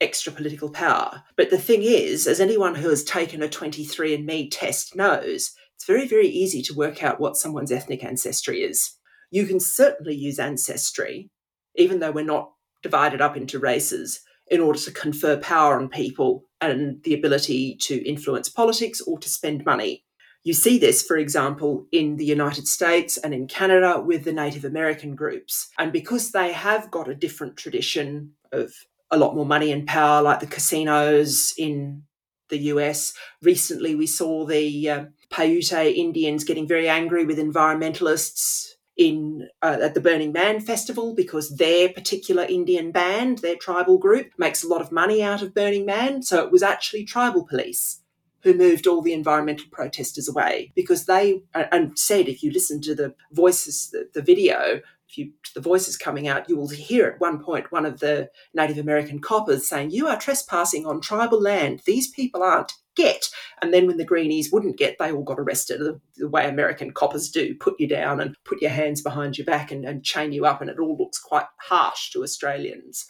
[0.00, 1.24] extra political power.
[1.36, 6.06] But the thing is, as anyone who has taken a 23andMe test knows, it's very,
[6.06, 8.94] very easy to work out what someone's ethnic ancestry is.
[9.30, 11.30] You can certainly use ancestry,
[11.76, 14.20] even though we're not divided up into races,
[14.50, 19.28] in order to confer power on people and the ability to influence politics or to
[19.28, 20.04] spend money.
[20.44, 24.64] You see this, for example, in the United States and in Canada with the Native
[24.64, 25.68] American groups.
[25.78, 28.72] And because they have got a different tradition of
[29.10, 32.02] a lot more money and power, like the casinos in
[32.48, 33.14] the US.
[33.42, 39.94] Recently, we saw the uh, Paiute Indians getting very angry with environmentalists in uh, at
[39.94, 44.80] the Burning Man festival because their particular Indian band, their tribal group, makes a lot
[44.80, 46.22] of money out of Burning Man.
[46.22, 48.00] So it was actually tribal police
[48.42, 52.94] who moved all the environmental protesters away because they and said if you listen to
[52.94, 57.20] the voices the, the video if you the voices coming out, you will hear at
[57.20, 61.82] one point one of the Native American coppers saying, "You are trespassing on tribal land.
[61.86, 63.28] These people aren't get."
[63.62, 66.92] And then when the greenies wouldn't get, they all got arrested the, the way American
[66.92, 70.32] coppers do: put you down and put your hands behind your back and, and chain
[70.32, 70.60] you up.
[70.60, 73.06] And it all looks quite harsh to Australians,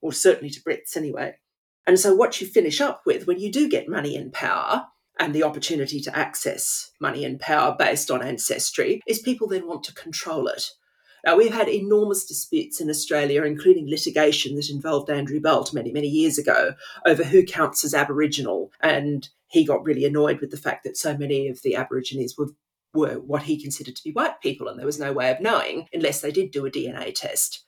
[0.00, 1.36] or certainly to Brits anyway.
[1.86, 4.86] And so, what you finish up with when you do get money and power
[5.18, 9.84] and the opportunity to access money and power based on ancestry is people then want
[9.84, 10.70] to control it.
[11.26, 16.06] Now, we've had enormous disputes in Australia, including litigation that involved Andrew Bolt many, many
[16.06, 16.74] years ago
[17.04, 18.70] over who counts as Aboriginal.
[18.80, 22.50] And he got really annoyed with the fact that so many of the Aborigines were,
[22.94, 25.88] were what he considered to be white people, and there was no way of knowing
[25.92, 27.64] unless they did do a DNA test.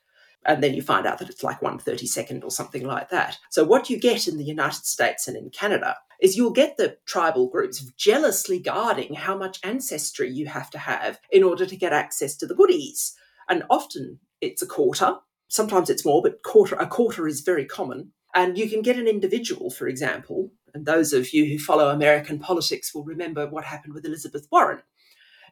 [0.47, 3.39] And then you find out that it's like 132nd or something like that.
[3.51, 6.97] So, what you get in the United States and in Canada is you'll get the
[7.07, 11.93] tribal groups jealously guarding how much ancestry you have to have in order to get
[11.93, 13.17] access to the goodies.
[13.49, 15.17] And often it's a quarter,
[15.49, 18.13] sometimes it's more, but quarter a quarter is very common.
[18.35, 22.39] And you can get an individual, for example, and those of you who follow American
[22.39, 24.83] politics will remember what happened with Elizabeth Warren.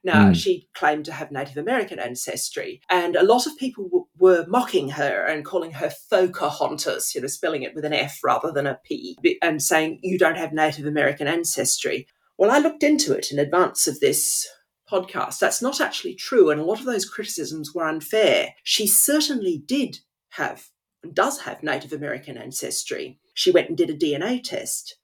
[0.05, 0.37] Now, mm.
[0.37, 4.91] she claimed to have Native American ancestry, and a lot of people w- were mocking
[4.91, 8.79] her and calling her Pocahontas, you know, spelling it with an F rather than a
[8.85, 12.07] P, and saying, You don't have Native American ancestry.
[12.39, 14.47] Well, I looked into it in advance of this
[14.91, 15.39] podcast.
[15.39, 16.51] That's not actually true.
[16.51, 18.55] And a lot of those criticisms were unfair.
[18.63, 20.69] She certainly did have
[21.03, 23.19] and does have Native American ancestry.
[23.35, 24.97] She went and did a DNA test.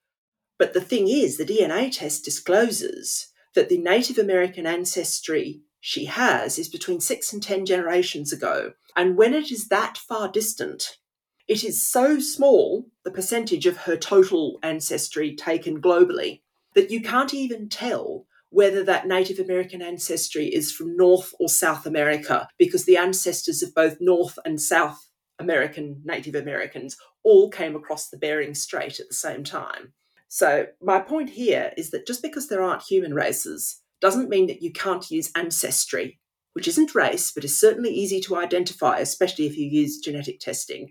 [0.58, 6.58] But the thing is, the DNA test discloses that the Native American ancestry she has
[6.58, 8.72] is between six and 10 generations ago.
[8.96, 10.98] And when it is that far distant,
[11.48, 16.42] it is so small, the percentage of her total ancestry taken globally,
[16.74, 21.86] that you can't even tell whether that Native American ancestry is from North or South
[21.86, 28.10] America, because the ancestors of both North and South American Native Americans all came across
[28.10, 29.94] the Bering Strait at the same time.
[30.28, 34.62] So, my point here is that just because there aren't human races doesn't mean that
[34.62, 36.18] you can't use ancestry,
[36.52, 40.90] which isn't race, but is certainly easy to identify, especially if you use genetic testing,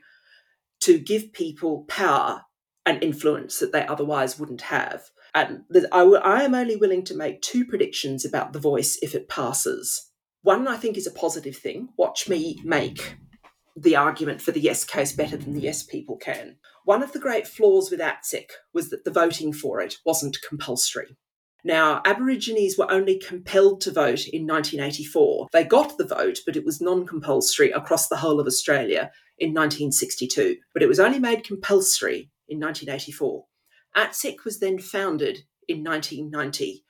[0.79, 2.41] to give people power
[2.87, 5.11] and influence that they otherwise wouldn't have.
[5.33, 9.29] And I, I am only willing to make two predictions about the voice if it
[9.29, 10.09] passes.
[10.43, 11.89] One, I think, is a positive thing.
[11.97, 13.17] Watch me make
[13.75, 16.57] the argument for the yes case better than the yes people can.
[16.83, 21.15] One of the great flaws with ATSIC was that the voting for it wasn't compulsory.
[21.63, 25.47] Now, Aborigines were only compelled to vote in 1984.
[25.53, 29.53] They got the vote, but it was non compulsory across the whole of Australia in
[29.53, 30.57] 1962.
[30.73, 33.45] But it was only made compulsory in 1984.
[33.95, 36.83] ATSIC was then founded in 1990.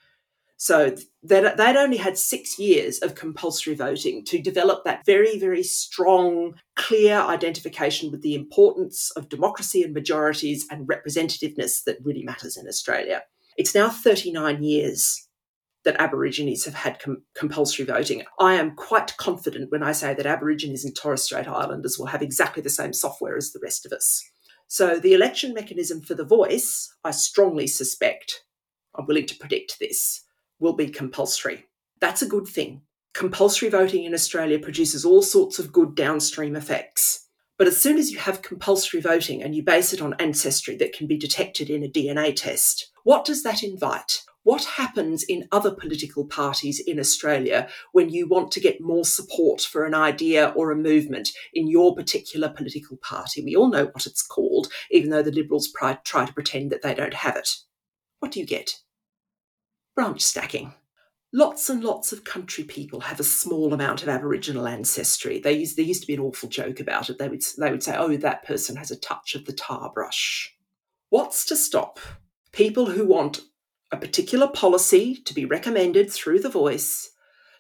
[0.58, 5.64] So they'd, they'd only had six years of compulsory voting to develop that very, very
[5.64, 12.58] strong, clear identification with the importance of democracy and majorities and representativeness that really matters
[12.58, 13.24] in Australia.
[13.58, 15.28] It's now 39 years
[15.84, 18.24] that Aborigines have had com- compulsory voting.
[18.40, 22.22] I am quite confident when I say that Aborigines and Torres Strait Islanders will have
[22.22, 24.31] exactly the same software as the rest of us.
[24.72, 28.46] So the election mechanism for the voice, I strongly suspect,
[28.96, 30.24] I'm willing to predict this,
[30.60, 31.66] will be compulsory.
[32.00, 32.84] That's a good thing.
[33.14, 37.28] Compulsory voting in Australia produces all sorts of good downstream effects.
[37.58, 40.94] But as soon as you have compulsory voting and you base it on ancestry that
[40.94, 44.24] can be detected in a DNA test, what does that invite?
[44.44, 49.62] What happens in other political parties in Australia when you want to get more support
[49.62, 53.44] for an idea or a movement in your particular political party?
[53.44, 55.72] We all know what it's called, even though the Liberals
[56.04, 57.50] try to pretend that they don't have it.
[58.20, 58.80] What do you get?
[59.96, 60.74] Branch stacking.
[61.34, 65.40] Lots and lots of country people have a small amount of Aboriginal ancestry.
[65.40, 67.20] They used, there used to be an awful joke about it.
[67.20, 70.54] They would, they would say, oh, that person has a touch of the tar brush.
[71.10, 72.00] What's to stop
[72.52, 73.42] people who want
[73.92, 77.12] a particular policy to be recommended through the voice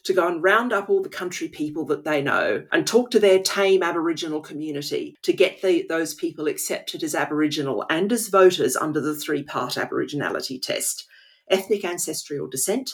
[0.04, 3.20] to go and round up all the country people that they know and talk to
[3.20, 8.76] their tame Aboriginal community to get the, those people accepted as Aboriginal and as voters
[8.76, 11.08] under the three part Aboriginality test
[11.50, 12.94] ethnic ancestry or descent,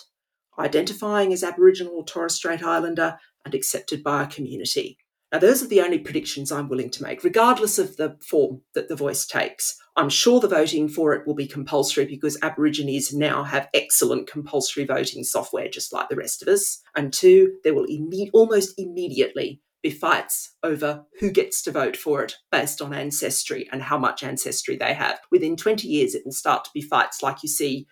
[0.57, 4.97] identifying as Aboriginal or Torres Strait Islander, and accepted by a community.
[5.31, 8.87] Now, those are the only predictions I'm willing to make, regardless of the form that
[8.87, 9.77] the voice takes.
[9.97, 14.85] I'm sure the voting for it will be compulsory because Aborigines now have excellent compulsory
[14.85, 16.81] voting software, just like the rest of us.
[16.95, 22.23] And two, there will imme- almost immediately be fights over who gets to vote for
[22.23, 25.19] it based on ancestry and how much ancestry they have.
[25.29, 27.85] Within 20 years, it will start to be fights like you see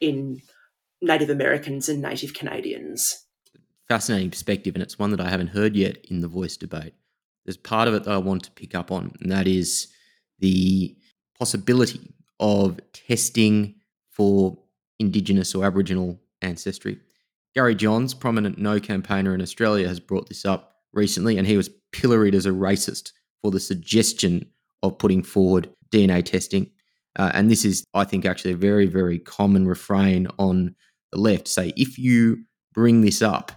[0.00, 0.40] in
[1.00, 3.21] Native Americans and Native Canadians.
[3.92, 6.94] Fascinating perspective, and it's one that I haven't heard yet in the voice debate.
[7.44, 9.88] There's part of it that I want to pick up on, and that is
[10.38, 10.96] the
[11.38, 13.74] possibility of testing
[14.08, 14.56] for
[14.98, 17.00] Indigenous or Aboriginal ancestry.
[17.54, 21.68] Gary Johns, prominent no campaigner in Australia, has brought this up recently, and he was
[21.92, 23.12] pilloried as a racist
[23.42, 24.46] for the suggestion
[24.82, 26.70] of putting forward DNA testing.
[27.18, 30.76] Uh, and this is, I think, actually a very, very common refrain on
[31.10, 31.46] the left.
[31.46, 33.52] Say, if you bring this up,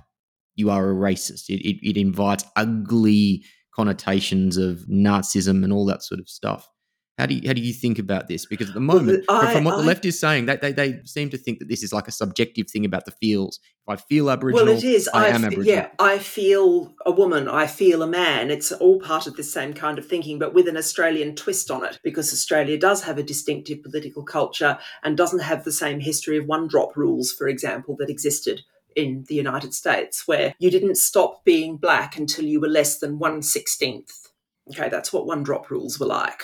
[0.55, 1.49] you are a racist.
[1.49, 3.43] It, it, it invites ugly
[3.73, 6.69] connotations of Nazism and all that sort of stuff.
[7.17, 8.45] How do you, how do you think about this?
[8.45, 10.73] Because at the moment, well, I, from what I, the left is saying, they, they,
[10.73, 13.57] they seem to think that this is like a subjective thing about the feels.
[13.87, 15.07] If I feel Aboriginal, well, it is.
[15.13, 15.65] I, I am Aboriginal.
[15.65, 17.47] Yeah, I feel a woman.
[17.47, 18.51] I feel a man.
[18.51, 21.85] It's all part of the same kind of thinking, but with an Australian twist on
[21.85, 26.37] it, because Australia does have a distinctive political culture and doesn't have the same history
[26.37, 28.63] of one drop rules, for example, that existed
[28.95, 33.19] in the United States, where you didn't stop being black until you were less than
[33.19, 34.31] one sixteenth.
[34.69, 36.41] Okay, that's what one drop rules were like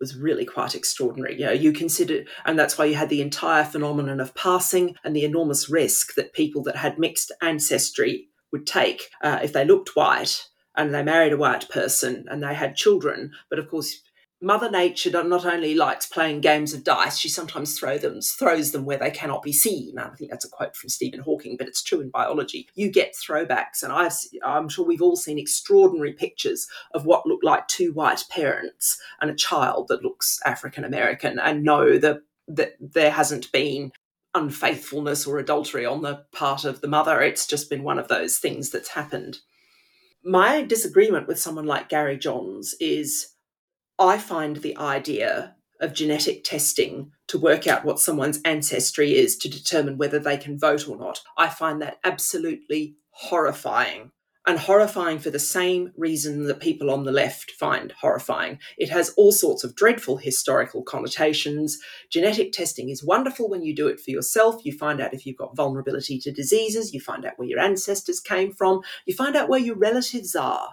[0.00, 1.38] was really quite extraordinary.
[1.38, 5.14] You know, you consider, and that's why you had the entire phenomenon of passing and
[5.14, 9.96] the enormous risk that people that had mixed ancestry would take uh, if they looked
[9.96, 13.30] white and they married a white person and they had children.
[13.48, 14.00] But of course,
[14.44, 18.84] Mother Nature not only likes playing games of dice, she sometimes throw them, throws them
[18.84, 19.98] where they cannot be seen.
[19.98, 22.68] I think that's a quote from Stephen Hawking, but it's true in biology.
[22.74, 24.12] You get throwbacks, and I've,
[24.44, 29.30] I'm sure we've all seen extraordinary pictures of what look like two white parents and
[29.30, 33.92] a child that looks African American, and know that, that there hasn't been
[34.34, 37.22] unfaithfulness or adultery on the part of the mother.
[37.22, 39.38] It's just been one of those things that's happened.
[40.22, 43.28] My disagreement with someone like Gary Johns is
[43.98, 49.48] I find the idea of genetic testing to work out what someone's ancestry is to
[49.48, 51.20] determine whether they can vote or not.
[51.36, 54.10] I find that absolutely horrifying
[54.46, 58.58] and horrifying for the same reason that people on the left find horrifying.
[58.76, 61.78] It has all sorts of dreadful historical connotations.
[62.10, 64.64] Genetic testing is wonderful when you do it for yourself.
[64.64, 68.20] You find out if you've got vulnerability to diseases, you find out where your ancestors
[68.20, 70.70] came from, you find out where your relatives are.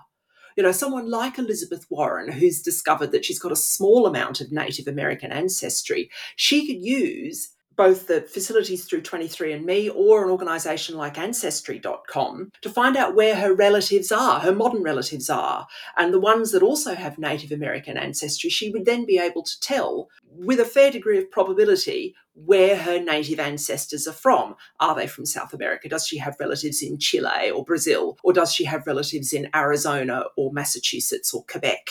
[0.55, 4.51] You know, someone like Elizabeth Warren, who's discovered that she's got a small amount of
[4.51, 11.17] Native American ancestry, she could use both the facilities through 23andMe or an organisation like
[11.17, 15.67] Ancestry.com to find out where her relatives are, her modern relatives are.
[15.97, 19.59] And the ones that also have Native American ancestry, she would then be able to
[19.61, 24.55] tell with a fair degree of probability where her native ancestors are from.
[24.79, 25.89] Are they from South America?
[25.89, 28.17] Does she have relatives in Chile or Brazil?
[28.23, 31.89] Or does she have relatives in Arizona or Massachusetts or Quebec?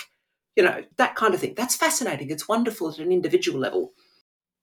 [0.57, 1.55] You know, that kind of thing.
[1.57, 2.31] That's fascinating.
[2.31, 3.93] It's wonderful at an individual level.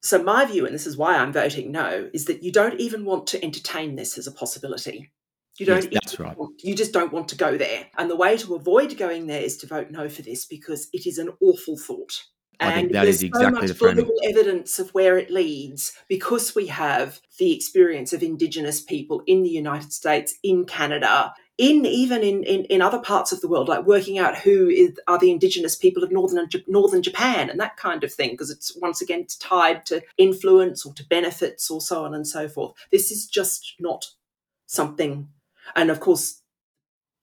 [0.01, 3.03] So, my view, and this is why I'm voting no, is that you don't even
[3.03, 5.11] want to entertain this as a possibility.
[5.57, 5.91] You don't.
[5.91, 6.37] Yes, that's right.
[6.37, 7.87] Want, you just don't want to go there.
[7.97, 11.07] And the way to avoid going there is to vote no for this because it
[11.07, 12.23] is an awful thought.
[12.59, 14.09] I and is exactly so much the framing.
[14.23, 19.49] evidence of where it leads because we have the experience of Indigenous people in the
[19.49, 23.85] United States, in Canada, in even in, in, in other parts of the world, like
[23.85, 28.03] working out who is, are the indigenous people of northern northern Japan and that kind
[28.03, 32.13] of thing, because it's once again tied to influence or to benefits or so on
[32.13, 32.73] and so forth.
[32.91, 34.11] This is just not
[34.65, 35.29] something,
[35.75, 36.41] and of course,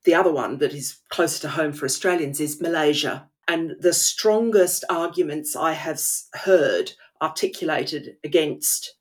[0.05, 3.28] the other one that is closer to home for Australians is Malaysia.
[3.47, 6.01] And the strongest arguments I have
[6.32, 8.95] heard articulated against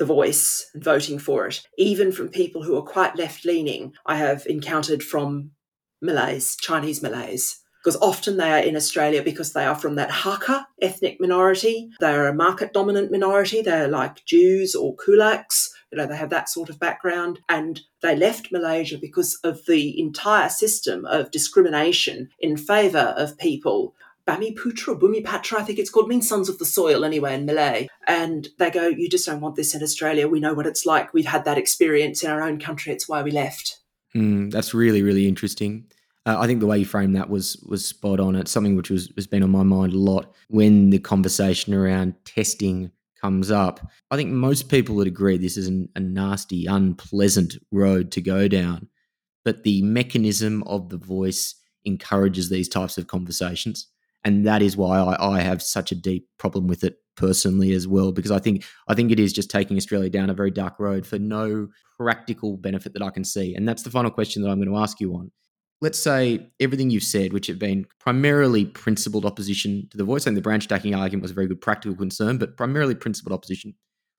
[0.00, 4.16] the voice and voting for it, even from people who are quite left leaning, I
[4.16, 5.50] have encountered from
[6.00, 7.60] Malays, Chinese Malays.
[7.84, 11.90] Because often they are in Australia because they are from that Hakka ethnic minority.
[12.00, 13.62] They are a market dominant minority.
[13.62, 15.68] They're like Jews or Kulaks.
[15.90, 17.40] You know, they have that sort of background.
[17.48, 23.94] And they left Malaysia because of the entire system of discrimination in favour of people
[24.30, 27.46] Bami Putra, Bumi Patra, I think it's called, means sons of the soil anyway in
[27.46, 27.88] Malay.
[28.06, 30.28] And they go, You just don't want this in Australia.
[30.28, 31.12] We know what it's like.
[31.12, 32.92] We've had that experience in our own country.
[32.92, 33.80] It's why we left.
[34.14, 35.86] Mm, that's really, really interesting.
[36.26, 38.36] Uh, I think the way you framed that was was spot on.
[38.36, 42.14] It's something which was has been on my mind a lot when the conversation around
[42.24, 43.80] testing comes up.
[44.12, 48.46] I think most people would agree this is an, a nasty, unpleasant road to go
[48.46, 48.88] down.
[49.44, 53.88] But the mechanism of the voice encourages these types of conversations
[54.24, 57.86] and that is why I, I, have such a deep problem with it personally as
[57.88, 60.78] well because I think I think it is just taking Australia down a very dark
[60.78, 61.68] road for no
[61.98, 63.54] practical benefit that I can see.
[63.54, 65.30] And that's the final question that I'm going to ask you on.
[65.82, 70.36] Let's say everything you've said, which have been primarily principled opposition to the voice, and
[70.36, 73.74] the branch stacking argument was a very good practical concern, but primarily principled opposition.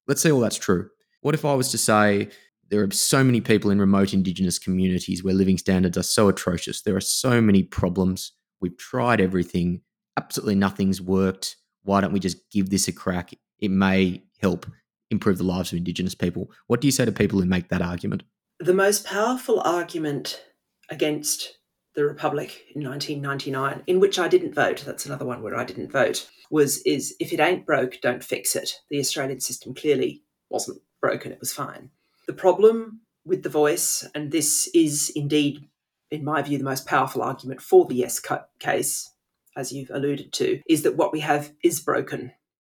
[0.07, 0.89] Let's say all that's true.
[1.21, 2.29] What if I was to say
[2.69, 6.81] there are so many people in remote Indigenous communities where living standards are so atrocious?
[6.81, 8.31] There are so many problems.
[8.59, 9.81] We've tried everything
[10.17, 11.57] absolutely nothing's worked.
[11.83, 13.33] Why don't we just give this a crack?
[13.59, 14.65] It may help
[15.09, 16.49] improve the lives of Indigenous people.
[16.67, 18.23] What do you say to people who make that argument?
[18.59, 20.43] The most powerful argument
[20.89, 21.57] against
[21.95, 25.91] the Republic in 1999, in which I didn't vote, that's another one where I didn't
[25.91, 28.71] vote, was is if it ain't broke, don't fix it.
[28.89, 31.89] The Australian system clearly wasn't broken, it was fine.
[32.27, 35.67] The problem with the voice, and this is indeed,
[36.09, 38.21] in my view, the most powerful argument for the yes
[38.59, 39.11] case,
[39.55, 42.31] as you've alluded to, is that what we have is broken.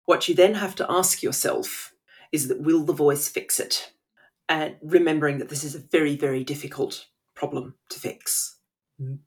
[0.06, 1.94] What you then have to ask yourself
[2.32, 3.94] is that will the voice fix it?
[4.50, 8.58] And remembering that this is a very, very difficult problem to fix.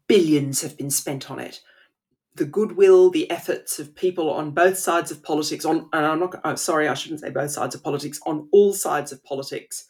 [0.06, 1.60] Billions have been spent on it.
[2.34, 6.38] The goodwill, the efforts of people on both sides of politics, on and I'm not
[6.44, 9.86] oh, sorry, I shouldn't say both sides of politics, on all sides of politics,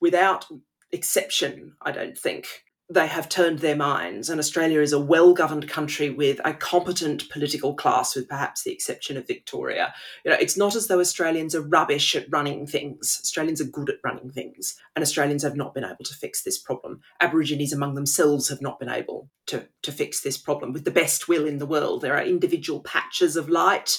[0.00, 0.46] without
[0.90, 5.68] exception, I don't think, they have turned their minds, and Australia is a well governed
[5.68, 9.92] country with a competent political class, with perhaps the exception of Victoria.
[10.24, 13.18] You know, it's not as though Australians are rubbish at running things.
[13.22, 16.58] Australians are good at running things, and Australians have not been able to fix this
[16.58, 17.00] problem.
[17.20, 21.28] Aborigines among themselves have not been able to, to fix this problem with the best
[21.28, 22.00] will in the world.
[22.00, 23.98] There are individual patches of light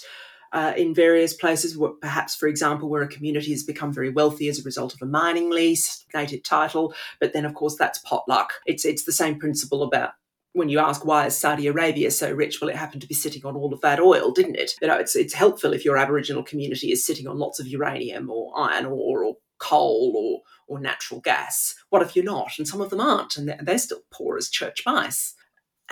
[0.52, 4.60] uh, in various places, perhaps, for example, where a community has become very wealthy as
[4.60, 6.94] a result of a mining lease, native title.
[7.20, 8.54] But then, of course, that's potluck.
[8.66, 10.12] It's it's the same principle about
[10.54, 13.46] when you ask why is Saudi Arabia so rich, well, it happened to be sitting
[13.46, 14.72] on all of that oil, didn't it?
[14.82, 18.30] You know, it's it's helpful if your Aboriginal community is sitting on lots of uranium
[18.30, 21.76] or iron ore or coal or or natural gas.
[21.90, 22.52] What if you're not?
[22.58, 25.36] And some of them aren't, and they're, they're still poor as church mice.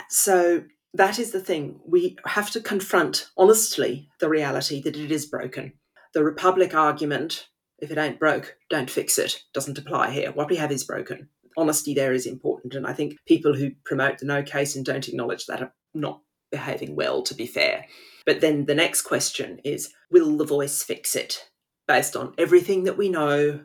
[0.09, 0.63] So
[0.97, 1.79] that is the thing.
[1.85, 5.73] We have to confront honestly the reality that it is broken.
[6.13, 7.47] The Republic argument,
[7.79, 10.31] if it ain't broke, don't fix it, doesn't apply here.
[10.31, 11.29] What we have is broken.
[11.55, 12.73] Honesty there is important.
[12.73, 16.21] And I think people who promote the no case and don't acknowledge that are not
[16.51, 17.85] behaving well, to be fair.
[18.25, 21.49] But then the next question is will the voice fix it?
[21.87, 23.61] Based on everything that we know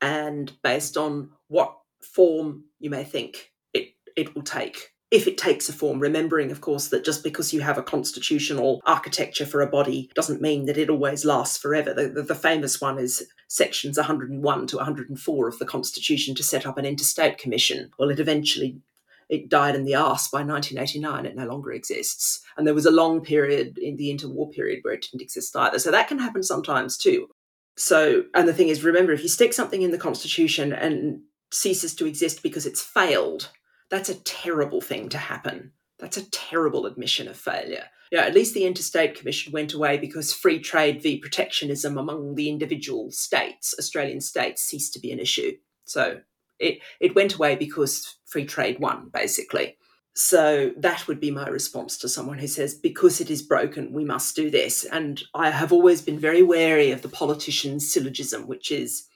[0.00, 5.68] and based on what form you may think it, it will take if it takes
[5.68, 9.66] a form, remembering, of course, that just because you have a constitutional architecture for a
[9.66, 11.94] body doesn't mean that it always lasts forever.
[11.94, 16.66] The, the, the, famous one is sections 101 to 104 of the Constitution to set
[16.66, 17.90] up an interstate commission.
[17.98, 18.80] Well, it eventually
[19.28, 21.26] it died in the arse by 1989.
[21.26, 22.40] It no longer exists.
[22.56, 25.78] And there was a long period in the interwar period where it didn't exist either.
[25.78, 27.28] So that can happen sometimes too.
[27.76, 31.20] So, and the thing is, remember, if you stick something in the Constitution and
[31.52, 33.50] ceases to exist because it's failed,
[33.90, 35.72] that's a terrible thing to happen.
[35.98, 37.84] That's a terrible admission of failure.
[38.12, 42.48] Yeah, at least the Interstate Commission went away because free trade v protectionism among the
[42.48, 45.52] individual states, Australian states, ceased to be an issue.
[45.84, 46.20] So
[46.58, 49.76] it, it went away because free trade won, basically.
[50.14, 54.04] So that would be my response to someone who says, because it is broken, we
[54.04, 54.84] must do this.
[54.84, 59.08] And I have always been very wary of the politician's syllogism, which is,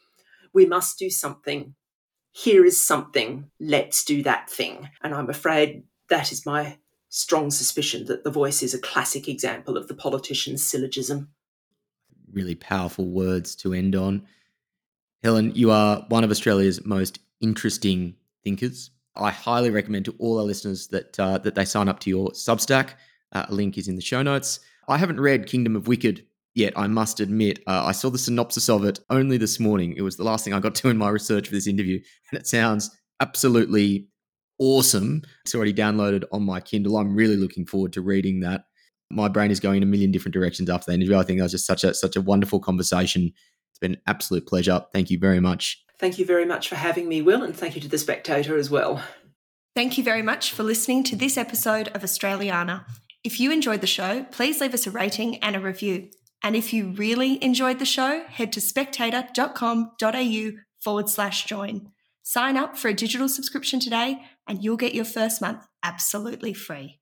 [0.53, 1.75] we must do something
[2.33, 4.89] here is something, let's do that thing.
[5.03, 6.79] And I'm afraid that is my
[7.09, 11.31] strong suspicion that the voice is a classic example of the politician's syllogism.
[12.33, 14.27] Really powerful words to end on.
[15.23, 18.15] Helen, you are one of Australia's most interesting
[18.45, 18.91] thinkers.
[19.17, 22.31] I highly recommend to all our listeners that uh, that they sign up to your
[22.31, 22.91] Substack.
[23.33, 24.61] Uh, a link is in the show notes.
[24.89, 26.25] I haven't read Kingdom of Wicked
[26.55, 27.61] yet, I must admit.
[27.67, 29.95] Uh, I saw the synopsis of it only this morning.
[29.97, 32.41] It was the last thing I got to in my research for this interview, and
[32.41, 32.91] it sounds
[33.21, 34.09] absolutely
[34.59, 35.23] awesome.
[35.45, 36.97] It's already downloaded on my Kindle.
[36.97, 38.65] I'm really looking forward to reading that.
[39.11, 41.17] My brain is going in a million different directions after the interview.
[41.17, 43.33] I think that was just such a such a wonderful conversation.
[43.73, 44.85] It's been an absolute pleasure.
[44.93, 45.83] Thank you very much.
[45.99, 48.71] Thank you very much for having me, Will, and thank you to the spectator as
[48.71, 49.03] well.
[49.75, 52.85] Thank you very much for listening to this episode of Australiana.
[53.23, 56.09] If you enjoyed the show, please leave us a rating and a review.
[56.43, 61.93] And if you really enjoyed the show, head to spectator.com.au forward slash join.
[62.23, 67.00] Sign up for a digital subscription today and you'll get your first month absolutely free.